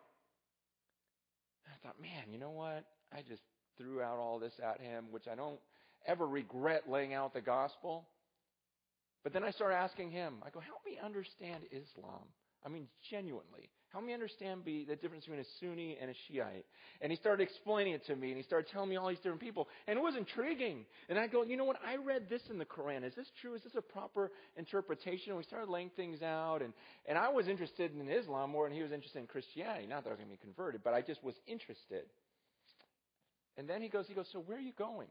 I 1.66 1.88
thought, 1.88 2.00
Man, 2.00 2.32
you 2.32 2.40
know 2.40 2.52
what? 2.52 2.86
I 3.12 3.24
just 3.28 3.42
threw 3.78 4.02
out 4.02 4.18
all 4.18 4.38
this 4.38 4.54
at 4.64 4.82
him, 4.82 5.06
which 5.10 5.28
I 5.32 5.34
don't 5.34 5.60
ever 6.06 6.28
regret 6.28 6.84
laying 6.88 7.16
out 7.16 7.34
the 7.34 7.42
gospel. 7.42 8.08
But 9.24 9.34
then 9.34 9.44
I 9.44 9.52
started 9.52 9.76
asking 9.76 10.12
him, 10.12 10.36
I 10.46 10.50
go, 10.50 10.60
Help 10.60 10.80
me 10.86 10.98
understand 11.04 11.64
Islam. 11.72 12.24
I 12.66 12.70
mean, 12.70 12.88
genuinely. 13.10 13.70
Help 13.92 14.04
me 14.04 14.14
understand 14.14 14.64
be, 14.64 14.86
the 14.86 14.96
difference 14.96 15.26
between 15.26 15.40
a 15.40 15.50
Sunni 15.60 15.98
and 16.00 16.12
a 16.12 16.14
Shiite. 16.28 16.66
And 17.02 17.12
he 17.12 17.16
started 17.18 17.42
explaining 17.42 17.94
it 17.94 18.06
to 18.06 18.16
me, 18.16 18.28
and 18.28 18.38
he 18.38 18.44
started 18.44 18.70
telling 18.72 18.90
me 18.90 18.98
all 18.98 19.10
these 19.10 19.18
different 19.18 19.40
people. 19.40 19.68
And 19.88 19.98
it 19.98 20.02
was 20.02 20.16
intriguing. 20.16 20.86
And 21.08 21.18
I 21.18 21.26
go, 21.26 21.44
you 21.44 21.58
know 21.58 21.64
what? 21.64 21.78
I 21.84 21.96
read 21.96 22.30
this 22.30 22.42
in 22.52 22.60
the 22.60 22.66
Quran. 22.66 23.04
Is 23.04 23.16
this 23.16 23.32
true? 23.42 23.56
Is 23.56 23.64
this 23.64 23.74
a 23.76 23.82
proper 23.82 24.32
interpretation? 24.58 25.30
And 25.30 25.38
we 25.38 25.44
started 25.44 25.70
laying 25.70 25.90
things 25.96 26.22
out. 26.22 26.62
And, 26.62 26.74
and 27.08 27.18
I 27.18 27.30
was 27.30 27.48
interested 27.48 27.96
in 27.96 28.08
Islam 28.08 28.52
more 28.52 28.68
than 28.68 28.76
he 28.76 28.84
was 28.84 28.92
interested 28.92 29.20
in 29.20 29.28
Christianity. 29.28 29.88
Not 29.88 30.04
that 30.04 30.10
I 30.10 30.14
was 30.14 30.20
going 30.20 30.30
to 30.30 30.38
be 30.38 30.46
converted, 30.46 30.82
but 30.84 30.94
I 30.94 31.02
just 31.02 31.24
was 31.24 31.36
interested. 31.48 32.04
And 33.58 33.68
then 33.68 33.82
he 33.82 33.90
goes, 33.90 34.06
he 34.08 34.14
goes, 34.14 34.28
so 34.32 34.40
where 34.40 34.58
are 34.58 34.62
you 34.62 34.74
going? 34.78 35.10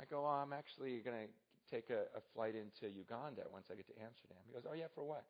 I 0.00 0.04
go, 0.06 0.24
oh, 0.24 0.42
I'm 0.42 0.54
actually 0.54 1.00
going 1.04 1.16
to 1.16 1.28
take 1.72 1.88
a, 1.88 2.04
a 2.12 2.22
flight 2.36 2.54
into 2.54 2.92
Uganda 2.92 3.48
once 3.48 3.72
I 3.72 3.74
get 3.74 3.88
to 3.88 3.96
Amsterdam. 3.96 4.38
He 4.44 4.52
goes, 4.52 4.68
oh, 4.68 4.76
yeah, 4.76 4.92
for 4.94 5.04
what? 5.04 5.24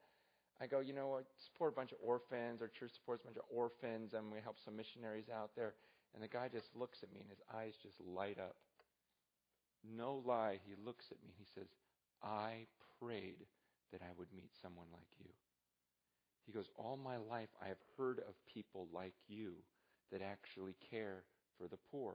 I 0.61 0.67
go, 0.67 0.81
you 0.81 0.93
know, 0.93 1.19
I 1.19 1.23
support 1.39 1.73
a 1.73 1.77
bunch 1.77 1.93
of 1.93 1.99
orphans. 2.03 2.61
Our 2.61 2.69
church 2.69 2.91
supports 2.99 3.23
a 3.23 3.31
bunch 3.31 3.39
of 3.39 3.47
orphans, 3.49 4.15
and 4.15 4.31
we 4.31 4.43
help 4.43 4.59
some 4.59 4.77
missionaries 4.77 5.31
out 5.31 5.55
there. 5.55 5.75
And 6.15 6.23
the 6.23 6.29
guy 6.29 6.51
just 6.51 6.75
looks 6.75 7.03
at 7.03 7.13
me, 7.15 7.21
and 7.23 7.31
his 7.31 7.41
eyes 7.55 7.75
just 7.83 7.97
light 8.03 8.39
up. 8.39 8.57
No 9.83 10.23
lie, 10.25 10.59
he 10.67 10.75
looks 10.85 11.07
at 11.11 11.19
me 11.23 11.35
and 11.35 11.39
he 11.39 11.49
says, 11.55 11.67
I 12.23 12.67
prayed 13.01 13.43
that 13.91 14.03
I 14.03 14.15
would 14.17 14.29
meet 14.35 14.51
someone 14.63 14.87
like 14.93 15.11
you. 15.19 15.31
He 16.47 16.53
goes, 16.53 16.69
All 16.77 16.97
my 16.97 17.17
life 17.17 17.49
I 17.63 17.69
have 17.69 17.83
heard 17.99 18.21
of 18.21 18.35
people 18.53 18.87
like 18.93 19.15
you 19.29 19.55
that 20.13 20.23
actually 20.23 20.77
care 20.91 21.25
for 21.59 21.67
the 21.67 21.79
poor. 21.91 22.15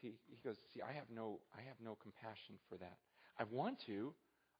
See, 0.00 0.14
he 0.28 0.40
goes, 0.44 0.56
See, 0.74 0.80
I 0.82 0.92
have 0.92 1.10
no 1.14 1.40
I 1.56 1.62
have 1.62 1.76
no 1.82 1.96
compassion 2.02 2.56
for 2.68 2.76
that. 2.78 2.98
I 3.38 3.44
want 3.50 3.78
to, 3.86 4.14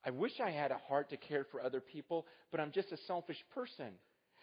I 0.05 0.11
wish 0.11 0.33
I 0.41 0.51
had 0.51 0.71
a 0.71 0.79
heart 0.79 1.11
to 1.11 1.17
care 1.17 1.45
for 1.51 1.61
other 1.61 1.81
people, 1.81 2.27
but 2.51 2.61
I'm 2.61 2.71
just 2.73 2.93
a 2.93 2.97
selfish 3.07 3.43
person. 3.55 3.93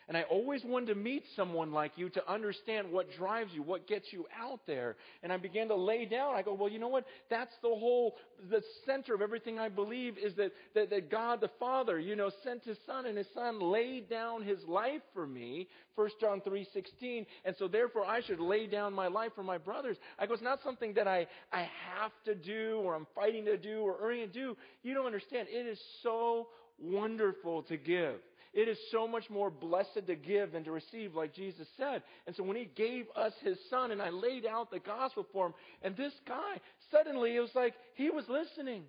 And 0.07 0.15
I 0.15 0.21
always 0.23 0.63
wanted 0.63 0.87
to 0.87 0.95
meet 0.95 1.23
someone 1.35 1.71
like 1.71 1.93
you 1.95 2.09
to 2.09 2.31
understand 2.31 2.91
what 2.91 3.07
drives 3.17 3.51
you, 3.53 3.63
what 3.63 3.87
gets 3.87 4.13
you 4.13 4.27
out 4.39 4.59
there. 4.67 4.97
And 5.23 5.33
I 5.33 5.37
began 5.37 5.67
to 5.69 5.75
lay 5.75 6.05
down. 6.05 6.35
I 6.35 6.43
go, 6.43 6.53
well, 6.53 6.69
you 6.69 6.77
know 6.77 6.89
what? 6.89 7.05
That's 7.29 7.53
the 7.63 7.69
whole, 7.69 8.15
the 8.51 8.61
center 8.85 9.15
of 9.15 9.21
everything 9.21 9.57
I 9.57 9.69
believe 9.69 10.19
is 10.19 10.35
that, 10.35 10.51
that, 10.75 10.91
that 10.91 11.09
God 11.09 11.41
the 11.41 11.49
Father, 11.59 11.99
you 11.99 12.15
know, 12.15 12.29
sent 12.43 12.63
His 12.63 12.77
Son 12.85 13.07
and 13.07 13.17
His 13.17 13.25
Son 13.33 13.59
laid 13.59 14.07
down 14.07 14.43
His 14.43 14.59
life 14.67 15.01
for 15.11 15.25
me. 15.25 15.67
1 15.95 16.09
John 16.21 16.39
3.16. 16.41 17.25
And 17.43 17.55
so 17.57 17.67
therefore 17.67 18.05
I 18.05 18.21
should 18.21 18.39
lay 18.39 18.67
down 18.67 18.93
my 18.93 19.07
life 19.07 19.31
for 19.33 19.43
my 19.43 19.57
brothers. 19.57 19.97
I 20.19 20.27
go, 20.27 20.33
it's 20.33 20.43
not 20.43 20.59
something 20.63 20.93
that 20.93 21.07
I, 21.07 21.25
I 21.51 21.67
have 21.97 22.11
to 22.25 22.35
do 22.35 22.79
or 22.83 22.93
I'm 22.93 23.07
fighting 23.15 23.45
to 23.45 23.57
do 23.57 23.79
or 23.79 23.97
earning 23.99 24.27
to 24.27 24.33
do. 24.33 24.57
You 24.83 24.93
don't 24.93 25.07
understand. 25.07 25.47
It 25.49 25.65
is 25.65 25.79
so 26.03 26.49
wonderful 26.77 27.63
to 27.63 27.77
give. 27.77 28.19
It 28.55 28.69
is 28.69 28.77
so 28.89 29.05
much 29.05 29.29
more 29.29 29.51
blessed 29.51 30.07
to 30.07 30.15
give 30.15 30.53
than 30.53 30.63
to 30.63 30.71
receive, 30.71 31.13
like 31.13 31.35
Jesus 31.35 31.67
said. 31.75 32.01
And 32.25 32.33
so 32.33 32.41
when 32.41 32.55
he 32.55 32.69
gave 32.73 33.05
us 33.13 33.33
his 33.43 33.57
son 33.69 33.91
and 33.91 34.01
I 34.01 34.09
laid 34.09 34.45
out 34.45 34.71
the 34.71 34.79
gospel 34.79 35.27
for 35.33 35.47
him, 35.47 35.53
and 35.81 35.97
this 35.97 36.13
guy, 36.25 36.61
suddenly 36.89 37.35
it 37.35 37.41
was 37.41 37.53
like 37.53 37.73
he 37.95 38.09
was 38.09 38.23
listening. 38.29 38.83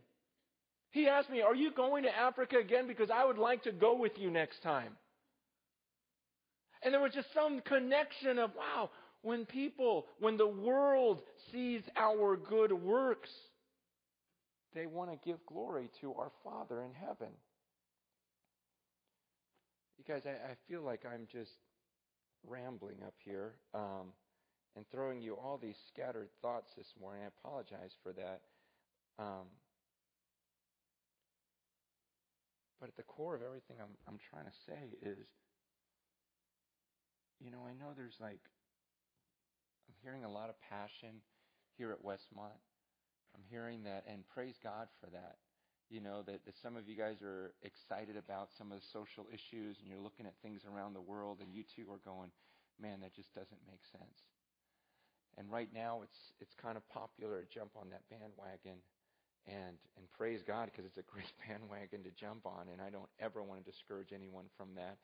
He 0.92 1.08
asked 1.08 1.30
me, 1.30 1.42
Are 1.42 1.54
you 1.54 1.72
going 1.72 2.04
to 2.04 2.16
Africa 2.16 2.58
again? 2.58 2.86
Because 2.86 3.10
I 3.10 3.24
would 3.24 3.38
like 3.38 3.64
to 3.64 3.72
go 3.72 3.96
with 3.96 4.12
you 4.16 4.30
next 4.30 4.62
time. 4.62 4.92
And 6.84 6.94
there 6.94 7.00
was 7.00 7.12
just 7.12 7.34
some 7.34 7.60
connection 7.60 8.38
of, 8.38 8.52
wow, 8.54 8.90
when 9.22 9.46
people, 9.46 10.06
when 10.20 10.36
the 10.36 10.46
world 10.46 11.22
sees 11.50 11.82
our 11.96 12.36
good 12.36 12.72
works, 12.72 13.30
they 14.76 14.86
want 14.86 15.10
to 15.10 15.28
give 15.28 15.44
glory 15.46 15.90
to 16.02 16.14
our 16.14 16.30
Father 16.44 16.82
in 16.82 16.92
heaven. 16.94 17.32
You 19.98 20.04
guys, 20.06 20.22
I, 20.26 20.52
I 20.52 20.54
feel 20.68 20.82
like 20.82 21.04
I'm 21.06 21.26
just 21.30 21.52
rambling 22.46 22.98
up 23.04 23.14
here 23.24 23.54
um, 23.74 24.12
and 24.76 24.84
throwing 24.90 25.22
you 25.22 25.34
all 25.34 25.58
these 25.58 25.76
scattered 25.88 26.28
thoughts 26.42 26.72
this 26.76 26.92
morning. 27.00 27.22
I 27.24 27.28
apologize 27.28 27.92
for 28.02 28.12
that. 28.12 28.42
Um, 29.18 29.48
but 32.78 32.90
at 32.90 32.96
the 32.96 33.02
core 33.04 33.34
of 33.34 33.42
everything 33.42 33.76
I'm, 33.80 33.96
I'm 34.06 34.18
trying 34.30 34.44
to 34.44 34.56
say 34.66 34.96
is, 35.02 35.26
you 37.40 37.50
know, 37.50 37.64
I 37.66 37.72
know 37.72 37.92
there's 37.96 38.16
like, 38.20 38.40
I'm 39.88 39.94
hearing 40.02 40.24
a 40.24 40.30
lot 40.30 40.50
of 40.50 40.56
passion 40.68 41.22
here 41.78 41.90
at 41.92 42.04
Westmont. 42.04 42.60
I'm 43.34 43.42
hearing 43.50 43.84
that, 43.84 44.04
and 44.10 44.26
praise 44.28 44.56
God 44.62 44.88
for 45.00 45.10
that 45.10 45.36
you 45.90 46.00
know, 46.00 46.22
that, 46.26 46.44
that 46.44 46.56
some 46.62 46.76
of 46.76 46.88
you 46.88 46.96
guys 46.96 47.22
are 47.22 47.54
excited 47.62 48.16
about 48.16 48.50
some 48.58 48.72
of 48.72 48.78
the 48.78 48.86
social 48.92 49.26
issues 49.30 49.78
and 49.78 49.86
you're 49.86 50.02
looking 50.02 50.26
at 50.26 50.34
things 50.42 50.62
around 50.66 50.94
the 50.94 51.04
world 51.04 51.38
and 51.38 51.54
you 51.54 51.62
too 51.62 51.86
are 51.90 52.02
going, 52.02 52.30
man, 52.80 53.00
that 53.00 53.14
just 53.14 53.32
doesn't 53.34 53.62
make 53.70 53.82
sense. 53.92 54.18
And 55.38 55.50
right 55.52 55.68
now 55.72 56.00
it's 56.02 56.32
it's 56.40 56.54
kind 56.56 56.76
of 56.76 56.88
popular 56.88 57.44
to 57.44 57.46
jump 57.52 57.76
on 57.76 57.90
that 57.90 58.02
bandwagon 58.08 58.80
and 59.46 59.76
and 59.96 60.04
praise 60.16 60.42
God 60.42 60.70
because 60.72 60.84
it's 60.84 60.98
a 60.98 61.06
great 61.06 61.30
bandwagon 61.46 62.02
to 62.02 62.10
jump 62.18 62.46
on 62.46 62.68
and 62.72 62.80
I 62.80 62.90
don't 62.90 63.10
ever 63.20 63.42
want 63.42 63.62
to 63.62 63.70
discourage 63.70 64.10
anyone 64.12 64.46
from 64.56 64.74
that 64.76 64.96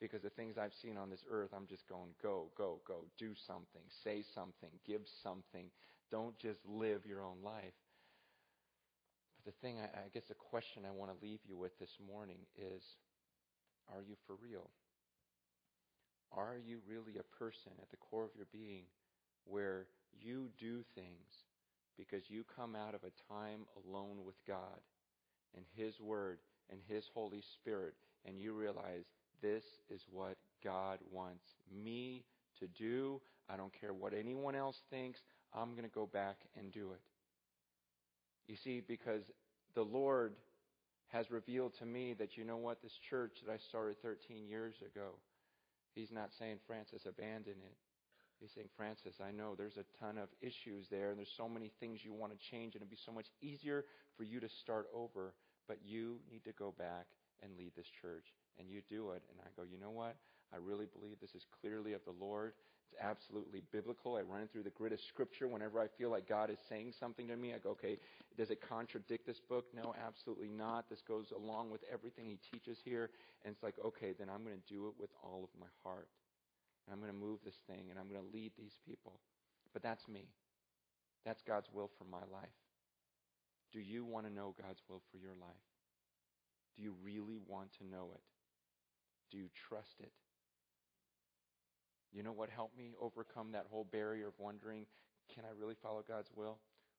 because 0.00 0.22
the 0.22 0.30
things 0.30 0.56
I've 0.56 0.74
seen 0.80 0.96
on 0.96 1.10
this 1.10 1.24
earth 1.30 1.50
I'm 1.54 1.66
just 1.66 1.86
going 1.88 2.14
go 2.22 2.48
go 2.56 2.80
go 2.86 3.04
do 3.18 3.34
something 3.46 3.82
say 4.04 4.24
something 4.34 4.70
give 4.86 5.02
something 5.22 5.66
don't 6.10 6.38
just 6.38 6.60
live 6.64 7.04
your 7.04 7.22
own 7.22 7.42
life 7.44 7.76
the 9.44 9.52
thing, 9.62 9.78
I, 9.78 9.84
I 9.84 10.08
guess 10.12 10.24
the 10.28 10.34
question 10.34 10.82
I 10.86 10.96
want 10.96 11.10
to 11.12 11.24
leave 11.24 11.40
you 11.46 11.56
with 11.56 11.78
this 11.78 11.96
morning 12.06 12.38
is 12.56 12.82
Are 13.94 14.02
you 14.02 14.16
for 14.26 14.36
real? 14.42 14.70
Are 16.32 16.56
you 16.64 16.78
really 16.88 17.18
a 17.18 17.36
person 17.38 17.72
at 17.82 17.90
the 17.90 17.96
core 17.96 18.24
of 18.24 18.36
your 18.36 18.46
being 18.52 18.84
where 19.44 19.86
you 20.20 20.48
do 20.58 20.84
things 20.94 21.44
because 21.98 22.30
you 22.30 22.44
come 22.56 22.76
out 22.76 22.94
of 22.94 23.00
a 23.02 23.32
time 23.32 23.66
alone 23.84 24.18
with 24.24 24.36
God 24.46 24.80
and 25.56 25.64
His 25.76 26.00
Word 26.00 26.38
and 26.70 26.78
His 26.86 27.04
Holy 27.12 27.42
Spirit 27.54 27.94
and 28.24 28.38
you 28.38 28.52
realize 28.52 29.04
this 29.42 29.64
is 29.88 30.02
what 30.10 30.36
God 30.62 30.98
wants 31.10 31.44
me 31.82 32.24
to 32.60 32.68
do? 32.68 33.20
I 33.48 33.56
don't 33.56 33.72
care 33.80 33.92
what 33.92 34.14
anyone 34.14 34.54
else 34.54 34.80
thinks. 34.90 35.20
I'm 35.52 35.72
going 35.72 35.84
to 35.84 35.88
go 35.88 36.06
back 36.06 36.36
and 36.56 36.70
do 36.70 36.92
it. 36.92 37.00
You 38.46 38.56
see, 38.56 38.80
because 38.86 39.22
the 39.74 39.82
Lord 39.82 40.34
has 41.08 41.30
revealed 41.30 41.74
to 41.78 41.86
me 41.86 42.14
that, 42.14 42.36
you 42.36 42.44
know 42.44 42.56
what, 42.56 42.82
this 42.82 42.98
church 43.08 43.32
that 43.46 43.52
I 43.52 43.58
started 43.68 44.00
13 44.02 44.46
years 44.48 44.74
ago, 44.80 45.14
He's 45.94 46.12
not 46.12 46.30
saying, 46.38 46.58
Francis, 46.66 47.02
abandon 47.06 47.58
it. 47.58 47.76
He's 48.38 48.50
saying, 48.54 48.68
Francis, 48.76 49.20
I 49.20 49.32
know 49.32 49.54
there's 49.54 49.76
a 49.76 49.84
ton 49.98 50.16
of 50.16 50.28
issues 50.40 50.86
there, 50.90 51.10
and 51.10 51.18
there's 51.18 51.34
so 51.36 51.48
many 51.48 51.70
things 51.80 52.00
you 52.02 52.14
want 52.14 52.32
to 52.32 52.38
change, 52.50 52.74
and 52.74 52.82
it'd 52.82 52.90
be 52.90 52.96
so 53.04 53.12
much 53.12 53.26
easier 53.42 53.84
for 54.16 54.24
you 54.24 54.40
to 54.40 54.48
start 54.48 54.86
over, 54.94 55.34
but 55.68 55.78
you 55.84 56.20
need 56.30 56.44
to 56.44 56.52
go 56.52 56.72
back 56.78 57.06
and 57.42 57.52
lead 57.58 57.72
this 57.76 57.90
church. 58.00 58.24
And 58.58 58.68
you 58.68 58.82
do 58.88 59.10
it. 59.12 59.22
And 59.30 59.40
I 59.40 59.48
go, 59.56 59.62
you 59.70 59.78
know 59.78 59.90
what? 59.90 60.16
I 60.52 60.56
really 60.56 60.86
believe 60.86 61.16
this 61.20 61.34
is 61.34 61.44
clearly 61.60 61.92
of 61.92 62.04
the 62.04 62.12
Lord. 62.12 62.52
It's 62.90 63.00
absolutely 63.00 63.62
biblical. 63.70 64.16
I 64.16 64.22
run 64.22 64.48
through 64.52 64.64
the 64.64 64.70
grid 64.70 64.92
of 64.92 65.00
Scripture 65.00 65.46
whenever 65.46 65.80
I 65.80 65.86
feel 65.96 66.10
like 66.10 66.28
God 66.28 66.50
is 66.50 66.58
saying 66.68 66.92
something 66.98 67.28
to 67.28 67.36
me. 67.36 67.54
I 67.54 67.58
go, 67.58 67.70
okay, 67.70 67.98
does 68.36 68.50
it 68.50 68.60
contradict 68.66 69.26
this 69.26 69.40
book? 69.48 69.66
No, 69.74 69.94
absolutely 70.04 70.48
not. 70.48 70.90
This 70.90 71.02
goes 71.06 71.32
along 71.36 71.70
with 71.70 71.82
everything 71.92 72.26
He 72.26 72.38
teaches 72.50 72.78
here. 72.84 73.10
And 73.44 73.54
it's 73.54 73.62
like, 73.62 73.76
okay, 73.84 74.12
then 74.18 74.28
I'm 74.28 74.42
going 74.42 74.56
to 74.56 74.74
do 74.74 74.88
it 74.88 74.94
with 74.98 75.10
all 75.22 75.44
of 75.44 75.60
my 75.60 75.70
heart. 75.84 76.08
And 76.86 76.94
I'm 76.94 77.00
going 77.00 77.12
to 77.12 77.26
move 77.26 77.38
this 77.44 77.60
thing 77.68 77.90
and 77.90 77.98
I'm 77.98 78.08
going 78.08 78.26
to 78.26 78.34
lead 78.34 78.52
these 78.58 78.76
people. 78.84 79.20
But 79.72 79.82
that's 79.82 80.08
me. 80.08 80.26
That's 81.24 81.42
God's 81.46 81.68
will 81.72 81.90
for 81.96 82.04
my 82.10 82.24
life. 82.32 82.58
Do 83.72 83.78
you 83.78 84.04
want 84.04 84.26
to 84.26 84.32
know 84.32 84.54
God's 84.60 84.82
will 84.88 85.02
for 85.12 85.18
your 85.18 85.36
life? 85.40 85.66
Do 86.76 86.82
you 86.82 86.94
really 87.04 87.38
want 87.46 87.70
to 87.78 87.86
know 87.86 88.10
it? 88.14 88.22
Do 89.30 89.38
you 89.38 89.46
trust 89.68 89.94
it? 90.00 90.10
You 92.12 92.22
know 92.22 92.32
what 92.32 92.50
helped 92.50 92.76
me 92.76 92.92
overcome 93.00 93.52
that 93.52 93.66
whole 93.70 93.84
barrier 93.84 94.28
of 94.28 94.34
wondering, 94.38 94.86
can 95.34 95.44
I 95.44 95.52
really 95.58 95.76
follow 95.80 96.02
God's 96.06 96.30
will? 96.34 96.58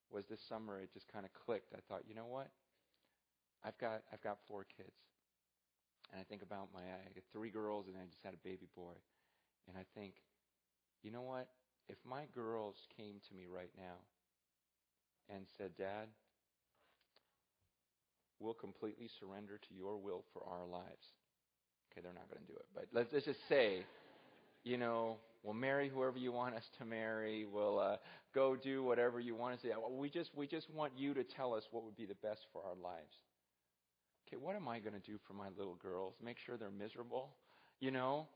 Was 0.09 0.25
this 0.27 0.41
summer 0.47 0.79
it 0.79 0.93
just 0.93 1.07
kind 1.11 1.25
of 1.25 1.31
clicked. 1.33 1.73
I 1.73 1.79
thought, 1.87 2.03
you 2.07 2.15
know 2.15 2.27
what? 2.27 2.49
I've 3.63 3.77
got 3.77 4.03
I've 4.11 4.21
got 4.21 4.37
four 4.47 4.65
kids. 4.65 4.95
And 6.11 6.19
I 6.19 6.23
think 6.23 6.41
about 6.41 6.69
my 6.73 6.81
I 6.81 7.11
got 7.13 7.23
three 7.31 7.49
girls 7.49 7.87
and 7.87 7.95
I 7.95 8.05
just 8.05 8.23
had 8.23 8.33
a 8.33 8.47
baby 8.47 8.67
boy. 8.75 8.95
And 9.67 9.77
I 9.77 9.85
think, 9.95 10.15
you 11.03 11.11
know 11.11 11.21
what? 11.21 11.47
If 11.87 11.97
my 12.05 12.23
girls 12.33 12.75
came 12.97 13.21
to 13.27 13.35
me 13.35 13.45
right 13.51 13.71
now 13.77 13.99
and 15.29 15.45
said, 15.57 15.71
Dad, 15.77 16.07
we'll 18.39 18.53
completely 18.53 19.09
surrender 19.19 19.59
to 19.69 19.73
your 19.73 19.97
will 19.97 20.23
for 20.33 20.43
our 20.47 20.65
lives. 20.65 21.05
Okay, 21.91 22.01
they're 22.01 22.13
not 22.13 22.29
going 22.29 22.41
to 22.41 22.51
do 22.51 22.57
it, 22.57 22.65
but 22.73 22.87
let's, 22.93 23.11
let's 23.13 23.25
just 23.25 23.47
say, 23.47 23.83
you 24.63 24.77
know, 24.77 25.17
we'll 25.43 25.53
marry 25.53 25.89
whoever 25.89 26.17
you 26.17 26.31
want 26.31 26.55
us 26.55 26.69
to 26.77 26.85
marry. 26.85 27.45
We'll 27.45 27.79
uh, 27.79 27.97
go 28.33 28.55
do 28.55 28.83
whatever 28.83 29.19
you 29.19 29.35
want 29.35 29.55
us 29.55 29.61
to 29.61 29.69
do. 29.69 29.73
We 29.89 30.09
just, 30.09 30.31
we 30.35 30.47
just 30.47 30.69
want 30.69 30.93
you 30.95 31.13
to 31.13 31.23
tell 31.23 31.53
us 31.53 31.63
what 31.71 31.83
would 31.83 31.95
be 31.95 32.05
the 32.05 32.15
best 32.15 32.45
for 32.53 32.61
our 32.63 32.75
lives. 32.75 33.15
Okay, 34.27 34.37
what 34.37 34.55
am 34.55 34.67
I 34.67 34.79
going 34.79 34.93
to 34.93 34.99
do 34.99 35.17
for 35.27 35.33
my 35.33 35.47
little 35.57 35.75
girls? 35.75 36.15
Make 36.23 36.37
sure 36.37 36.57
they're 36.57 36.69
miserable? 36.71 37.35
You 37.79 37.91
know, 37.91 38.27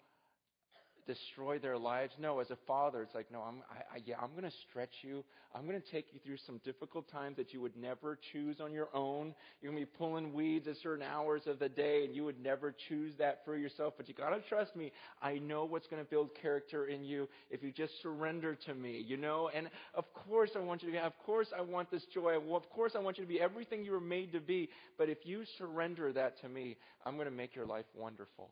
destroy 1.06 1.60
their 1.60 1.78
lives. 1.78 2.14
No, 2.20 2.40
as 2.40 2.52
a 2.52 2.58
father, 2.68 3.02
it's 3.02 3.16
like, 3.16 3.32
no, 3.32 3.42
I'm, 3.42 3.64
I, 3.70 3.96
I, 3.96 4.02
yeah, 4.06 4.16
I'm 4.22 4.32
going 4.32 4.44
to 4.44 4.58
stretch 4.70 4.94
you. 5.02 5.24
I'm 5.54 5.66
going 5.66 5.82
to 5.82 5.92
take 5.92 6.08
you 6.12 6.20
through 6.26 6.38
some 6.46 6.60
difficult 6.66 7.10
times 7.10 7.38
that 7.38 7.54
you 7.54 7.62
would 7.62 7.78
never 7.78 8.20
choose 8.34 8.60
on 8.60 8.74
your 8.74 8.90
own. 8.94 9.34
You're 9.62 9.72
going 9.72 9.84
to 9.84 9.90
be 9.90 9.98
pulling 9.98 10.34
weeds 10.34 10.68
at 10.68 10.76
certain 10.84 11.04
hours 11.04 11.44
of 11.48 11.60
the 11.60 11.70
day, 11.70 12.04
and 12.04 12.16
you 12.16 12.26
would 12.26 12.42
never 12.44 12.76
choose 12.90 13.14
that 13.20 13.42
for 13.46 13.56
yourself. 13.56 13.94
But 13.96 14.10
you 14.10 14.14
got 14.14 14.32
to 14.32 14.42
trust 14.50 14.76
me. 14.76 14.92
I 15.22 15.38
know 15.38 15.64
what's 15.66 15.88
going 15.88 16.04
to 16.04 16.10
build 16.10 16.32
character 16.42 16.88
in 16.88 17.04
you 17.04 17.30
if 17.50 17.64
you 17.64 17.72
just 17.72 17.94
surrender 18.02 18.56
to 18.66 18.74
me. 18.74 19.04
You 19.06 19.18
know, 19.18 19.50
and 19.56 19.70
of 19.94 20.06
course 20.14 20.52
I 20.56 20.60
want 20.60 20.84
you 20.84 20.90
to 20.90 20.92
be. 20.94 21.00
Of 21.00 21.18
course 21.26 21.48
I 21.58 21.62
want 21.62 21.90
this 21.90 22.06
joy. 22.14 22.38
Of 22.38 22.70
course 22.70 22.94
I 22.96 23.00
want 23.00 23.18
you 23.18 23.24
to 23.24 23.30
be 23.30 23.40
everything 23.40 23.86
you 23.86 23.92
were 23.92 24.00
made 24.00 24.34
to 24.34 24.42
be. 24.42 24.70
But 24.98 25.10
if 25.10 25.20
you 25.24 25.44
surrender 25.58 26.12
that 26.14 26.42
to 26.42 26.50
me, 26.50 26.76
I'm 27.06 27.16
going 27.16 27.28
to 27.28 27.32
make 27.32 27.56
your 27.56 27.66
life 27.66 27.86
wonderful. 27.96 28.50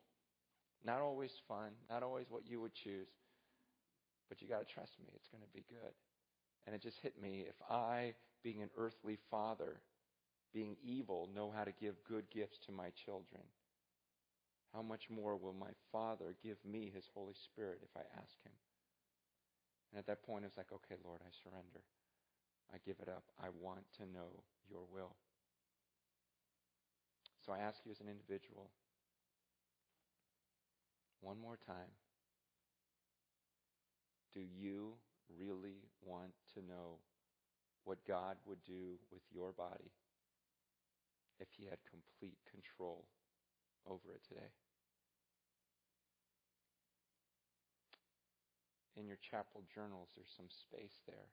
Not 0.85 0.99
always 0.99 1.31
fun, 1.47 1.71
not 1.89 2.03
always 2.03 2.25
what 2.29 2.47
you 2.47 2.59
would 2.61 2.73
choose, 2.73 3.07
but 4.29 4.41
you 4.41 4.47
got 4.47 4.67
to 4.67 4.73
trust 4.73 4.91
me. 4.99 5.11
It's 5.15 5.29
going 5.29 5.43
to 5.43 5.53
be 5.53 5.63
good. 5.69 5.93
And 6.65 6.75
it 6.75 6.81
just 6.81 6.99
hit 7.01 7.21
me 7.21 7.45
if 7.47 7.55
I, 7.69 8.13
being 8.43 8.61
an 8.61 8.69
earthly 8.77 9.17
father, 9.31 9.79
being 10.53 10.75
evil, 10.83 11.29
know 11.33 11.51
how 11.55 11.63
to 11.63 11.71
give 11.71 11.95
good 12.07 12.25
gifts 12.31 12.59
to 12.65 12.71
my 12.71 12.91
children, 13.05 13.43
how 14.73 14.81
much 14.81 15.09
more 15.09 15.37
will 15.37 15.53
my 15.53 15.69
Father 15.91 16.35
give 16.41 16.57
me 16.65 16.91
His 16.93 17.05
Holy 17.13 17.35
Spirit 17.45 17.79
if 17.83 17.89
I 17.95 18.01
ask 18.17 18.33
Him? 18.43 18.53
And 19.91 19.99
at 19.99 20.07
that 20.07 20.25
point, 20.25 20.45
it's 20.45 20.57
like, 20.57 20.73
okay, 20.73 20.99
Lord, 21.05 21.21
I 21.21 21.29
surrender. 21.45 21.85
I 22.73 22.77
give 22.85 22.97
it 23.01 23.07
up. 23.07 23.23
I 23.37 23.49
want 23.61 23.85
to 23.97 24.03
know 24.09 24.41
your 24.69 24.81
will. 24.91 25.13
So 27.45 27.53
I 27.53 27.59
ask 27.59 27.77
you 27.85 27.91
as 27.91 27.99
an 27.99 28.09
individual 28.09 28.71
one 31.23 31.39
more 31.39 31.57
time. 31.65 31.95
Do 34.35 34.41
you 34.43 34.99
really 35.31 35.79
want 36.03 36.35
to 36.53 36.59
know 36.59 36.99
what 37.85 38.03
God 38.05 38.35
would 38.45 38.63
do 38.67 38.99
with 39.11 39.23
your 39.31 39.53
body 39.53 39.91
if 41.39 41.47
He 41.55 41.63
had 41.63 41.79
complete 41.87 42.37
control 42.51 43.05
over 43.87 44.11
it 44.13 44.21
today? 44.27 44.51
In 48.99 49.07
your 49.07 49.17
chapel 49.17 49.63
journals, 49.73 50.09
there's 50.13 50.29
some 50.35 50.51
space 50.51 51.01
there. 51.07 51.31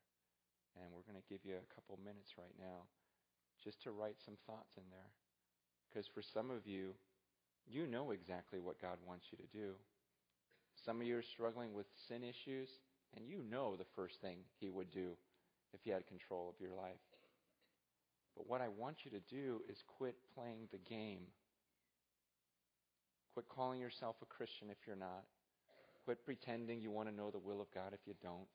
And 0.78 0.94
we're 0.94 1.04
going 1.04 1.20
to 1.20 1.28
give 1.28 1.42
you 1.44 1.58
a 1.58 1.74
couple 1.74 1.98
minutes 1.98 2.38
right 2.38 2.54
now 2.56 2.86
just 3.58 3.82
to 3.82 3.90
write 3.90 4.22
some 4.22 4.38
thoughts 4.46 4.78
in 4.78 4.86
there. 4.88 5.10
Because 5.90 6.06
for 6.06 6.22
some 6.22 6.48
of 6.48 6.64
you, 6.64 6.94
you 7.68 7.86
know 7.86 8.10
exactly 8.10 8.58
what 8.58 8.80
God 8.80 8.98
wants 9.06 9.26
you 9.30 9.38
to 9.38 9.56
do. 9.56 9.72
Some 10.84 11.00
of 11.00 11.06
you 11.06 11.16
are 11.16 11.22
struggling 11.22 11.74
with 11.74 11.86
sin 12.08 12.22
issues, 12.24 12.68
and 13.16 13.28
you 13.28 13.42
know 13.50 13.76
the 13.76 13.90
first 13.96 14.20
thing 14.20 14.38
He 14.58 14.70
would 14.70 14.90
do 14.90 15.12
if 15.72 15.80
He 15.84 15.90
had 15.90 16.06
control 16.06 16.48
of 16.48 16.60
your 16.60 16.74
life. 16.74 17.00
But 18.36 18.48
what 18.48 18.60
I 18.60 18.68
want 18.68 19.04
you 19.04 19.10
to 19.10 19.20
do 19.28 19.60
is 19.68 19.76
quit 19.98 20.16
playing 20.34 20.68
the 20.70 20.78
game. 20.78 21.26
Quit 23.34 23.48
calling 23.48 23.80
yourself 23.80 24.16
a 24.22 24.26
Christian 24.26 24.70
if 24.70 24.78
you're 24.86 24.96
not. 24.96 25.24
Quit 26.04 26.24
pretending 26.24 26.80
you 26.80 26.90
want 26.90 27.08
to 27.08 27.14
know 27.14 27.30
the 27.30 27.38
will 27.38 27.60
of 27.60 27.70
God 27.74 27.92
if 27.92 28.00
you 28.06 28.14
don't. 28.22 28.48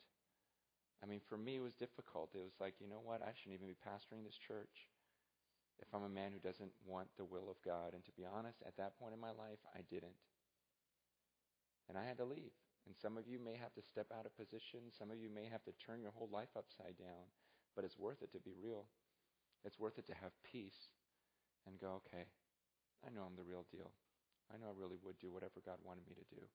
I 1.03 1.05
mean, 1.05 1.21
for 1.29 1.37
me, 1.37 1.57
it 1.57 1.61
was 1.61 1.73
difficult. 1.73 2.31
It 2.33 2.39
was 2.39 2.57
like, 2.59 2.73
you 2.79 2.89
know 2.89 3.01
what? 3.03 3.21
I 3.21 3.31
shouldn't 3.37 3.53
even 3.55 3.67
be 3.67 3.77
pastoring 3.85 4.25
this 4.25 4.39
church 4.47 4.89
if 5.81 5.87
I'm 5.93 6.03
a 6.03 6.09
man 6.09 6.31
who 6.31 6.39
doesn't 6.39 6.71
want 6.85 7.07
the 7.17 7.25
will 7.25 7.49
of 7.49 7.59
God. 7.63 7.93
And 7.93 8.03
to 8.05 8.11
be 8.15 8.23
honest, 8.25 8.63
at 8.65 8.77
that 8.77 8.97
point 8.99 9.13
in 9.13 9.19
my 9.19 9.31
life, 9.35 9.59
I 9.75 9.81
didn't. 9.89 10.17
And 11.89 11.97
I 11.97 12.05
had 12.05 12.17
to 12.17 12.25
leave. 12.25 12.55
And 12.85 12.95
some 12.95 13.17
of 13.17 13.27
you 13.27 13.39
may 13.41 13.57
have 13.57 13.73
to 13.73 13.81
step 13.81 14.07
out 14.13 14.25
of 14.25 14.37
position. 14.37 14.93
Some 14.93 15.11
of 15.11 15.17
you 15.17 15.29
may 15.29 15.49
have 15.49 15.63
to 15.65 15.73
turn 15.81 16.01
your 16.01 16.13
whole 16.13 16.29
life 16.31 16.53
upside 16.55 16.97
down. 16.97 17.29
But 17.75 17.83
it's 17.83 17.97
worth 17.97 18.21
it 18.21 18.31
to 18.33 18.39
be 18.39 18.53
real. 18.55 18.85
It's 19.65 19.79
worth 19.79 19.97
it 19.97 20.07
to 20.07 20.15
have 20.21 20.31
peace 20.45 20.93
and 21.65 21.81
go, 21.81 22.01
okay, 22.05 22.29
I 23.05 23.09
know 23.09 23.25
I'm 23.25 23.35
the 23.35 23.45
real 23.45 23.65
deal. 23.73 23.91
I 24.53 24.57
know 24.61 24.69
I 24.69 24.77
really 24.77 25.01
would 25.01 25.17
do 25.17 25.33
whatever 25.33 25.61
God 25.65 25.81
wanted 25.81 26.05
me 26.07 26.13
to 26.13 26.35
do. 26.35 26.45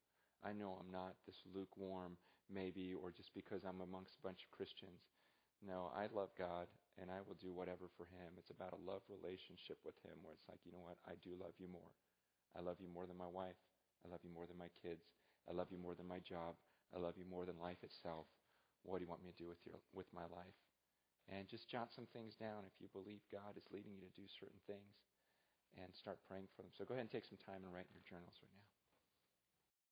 I 0.43 0.55
know 0.55 0.79
I'm 0.79 0.91
not 0.91 1.19
this 1.27 1.43
lukewarm, 1.53 2.17
maybe, 2.49 2.95
or 2.95 3.11
just 3.11 3.35
because 3.35 3.67
I'm 3.67 3.83
amongst 3.83 4.17
a 4.17 4.25
bunch 4.25 4.47
of 4.47 4.55
Christians. 4.55 5.03
No, 5.61 5.93
I 5.93 6.09
love 6.13 6.33
God 6.37 6.67
and 7.01 7.09
I 7.13 7.21
will 7.25 7.37
do 7.41 7.53
whatever 7.53 7.89
for 7.97 8.09
Him. 8.13 8.37
It's 8.37 8.53
about 8.53 8.77
a 8.77 8.85
love 8.85 9.05
relationship 9.09 9.81
with 9.85 9.97
Him 10.05 10.21
where 10.21 10.33
it's 10.33 10.49
like, 10.49 10.61
you 10.65 10.73
know 10.73 10.85
what? 10.85 11.01
I 11.05 11.17
do 11.21 11.37
love 11.37 11.57
you 11.61 11.69
more. 11.69 11.93
I 12.57 12.61
love 12.61 12.81
you 12.81 12.89
more 12.89 13.07
than 13.07 13.17
my 13.21 13.29
wife. 13.29 13.57
I 14.05 14.09
love 14.09 14.25
you 14.25 14.33
more 14.33 14.49
than 14.49 14.59
my 14.61 14.73
kids. 14.81 15.05
I 15.49 15.53
love 15.53 15.69
you 15.73 15.81
more 15.81 15.95
than 15.95 16.09
my 16.09 16.21
job. 16.21 16.57
I 16.93 16.99
love 16.99 17.17
you 17.17 17.25
more 17.29 17.45
than 17.45 17.61
life 17.61 17.81
itself. 17.85 18.27
What 18.83 18.99
do 18.99 19.05
you 19.05 19.13
want 19.13 19.23
me 19.23 19.31
to 19.31 19.41
do 19.41 19.49
with 19.49 19.61
your 19.65 19.79
with 19.93 20.09
my 20.13 20.25
life? 20.33 20.57
And 21.29 21.47
just 21.47 21.69
jot 21.69 21.93
some 21.93 22.09
things 22.11 22.35
down 22.35 22.67
if 22.67 22.75
you 22.81 22.89
believe 22.91 23.21
God 23.31 23.55
is 23.55 23.69
leading 23.71 23.95
you 23.95 24.03
to 24.03 24.19
do 24.19 24.27
certain 24.27 24.59
things 24.67 24.97
and 25.79 25.95
start 25.95 26.19
praying 26.27 26.49
for 26.57 26.63
them. 26.63 26.73
So 26.75 26.83
go 26.85 26.97
ahead 26.97 27.07
and 27.07 27.13
take 27.13 27.29
some 27.29 27.39
time 27.39 27.63
and 27.63 27.71
write 27.71 27.87
in 27.87 27.95
your 27.95 28.09
journals 28.09 28.35
right 28.43 28.57
now. 28.57 28.70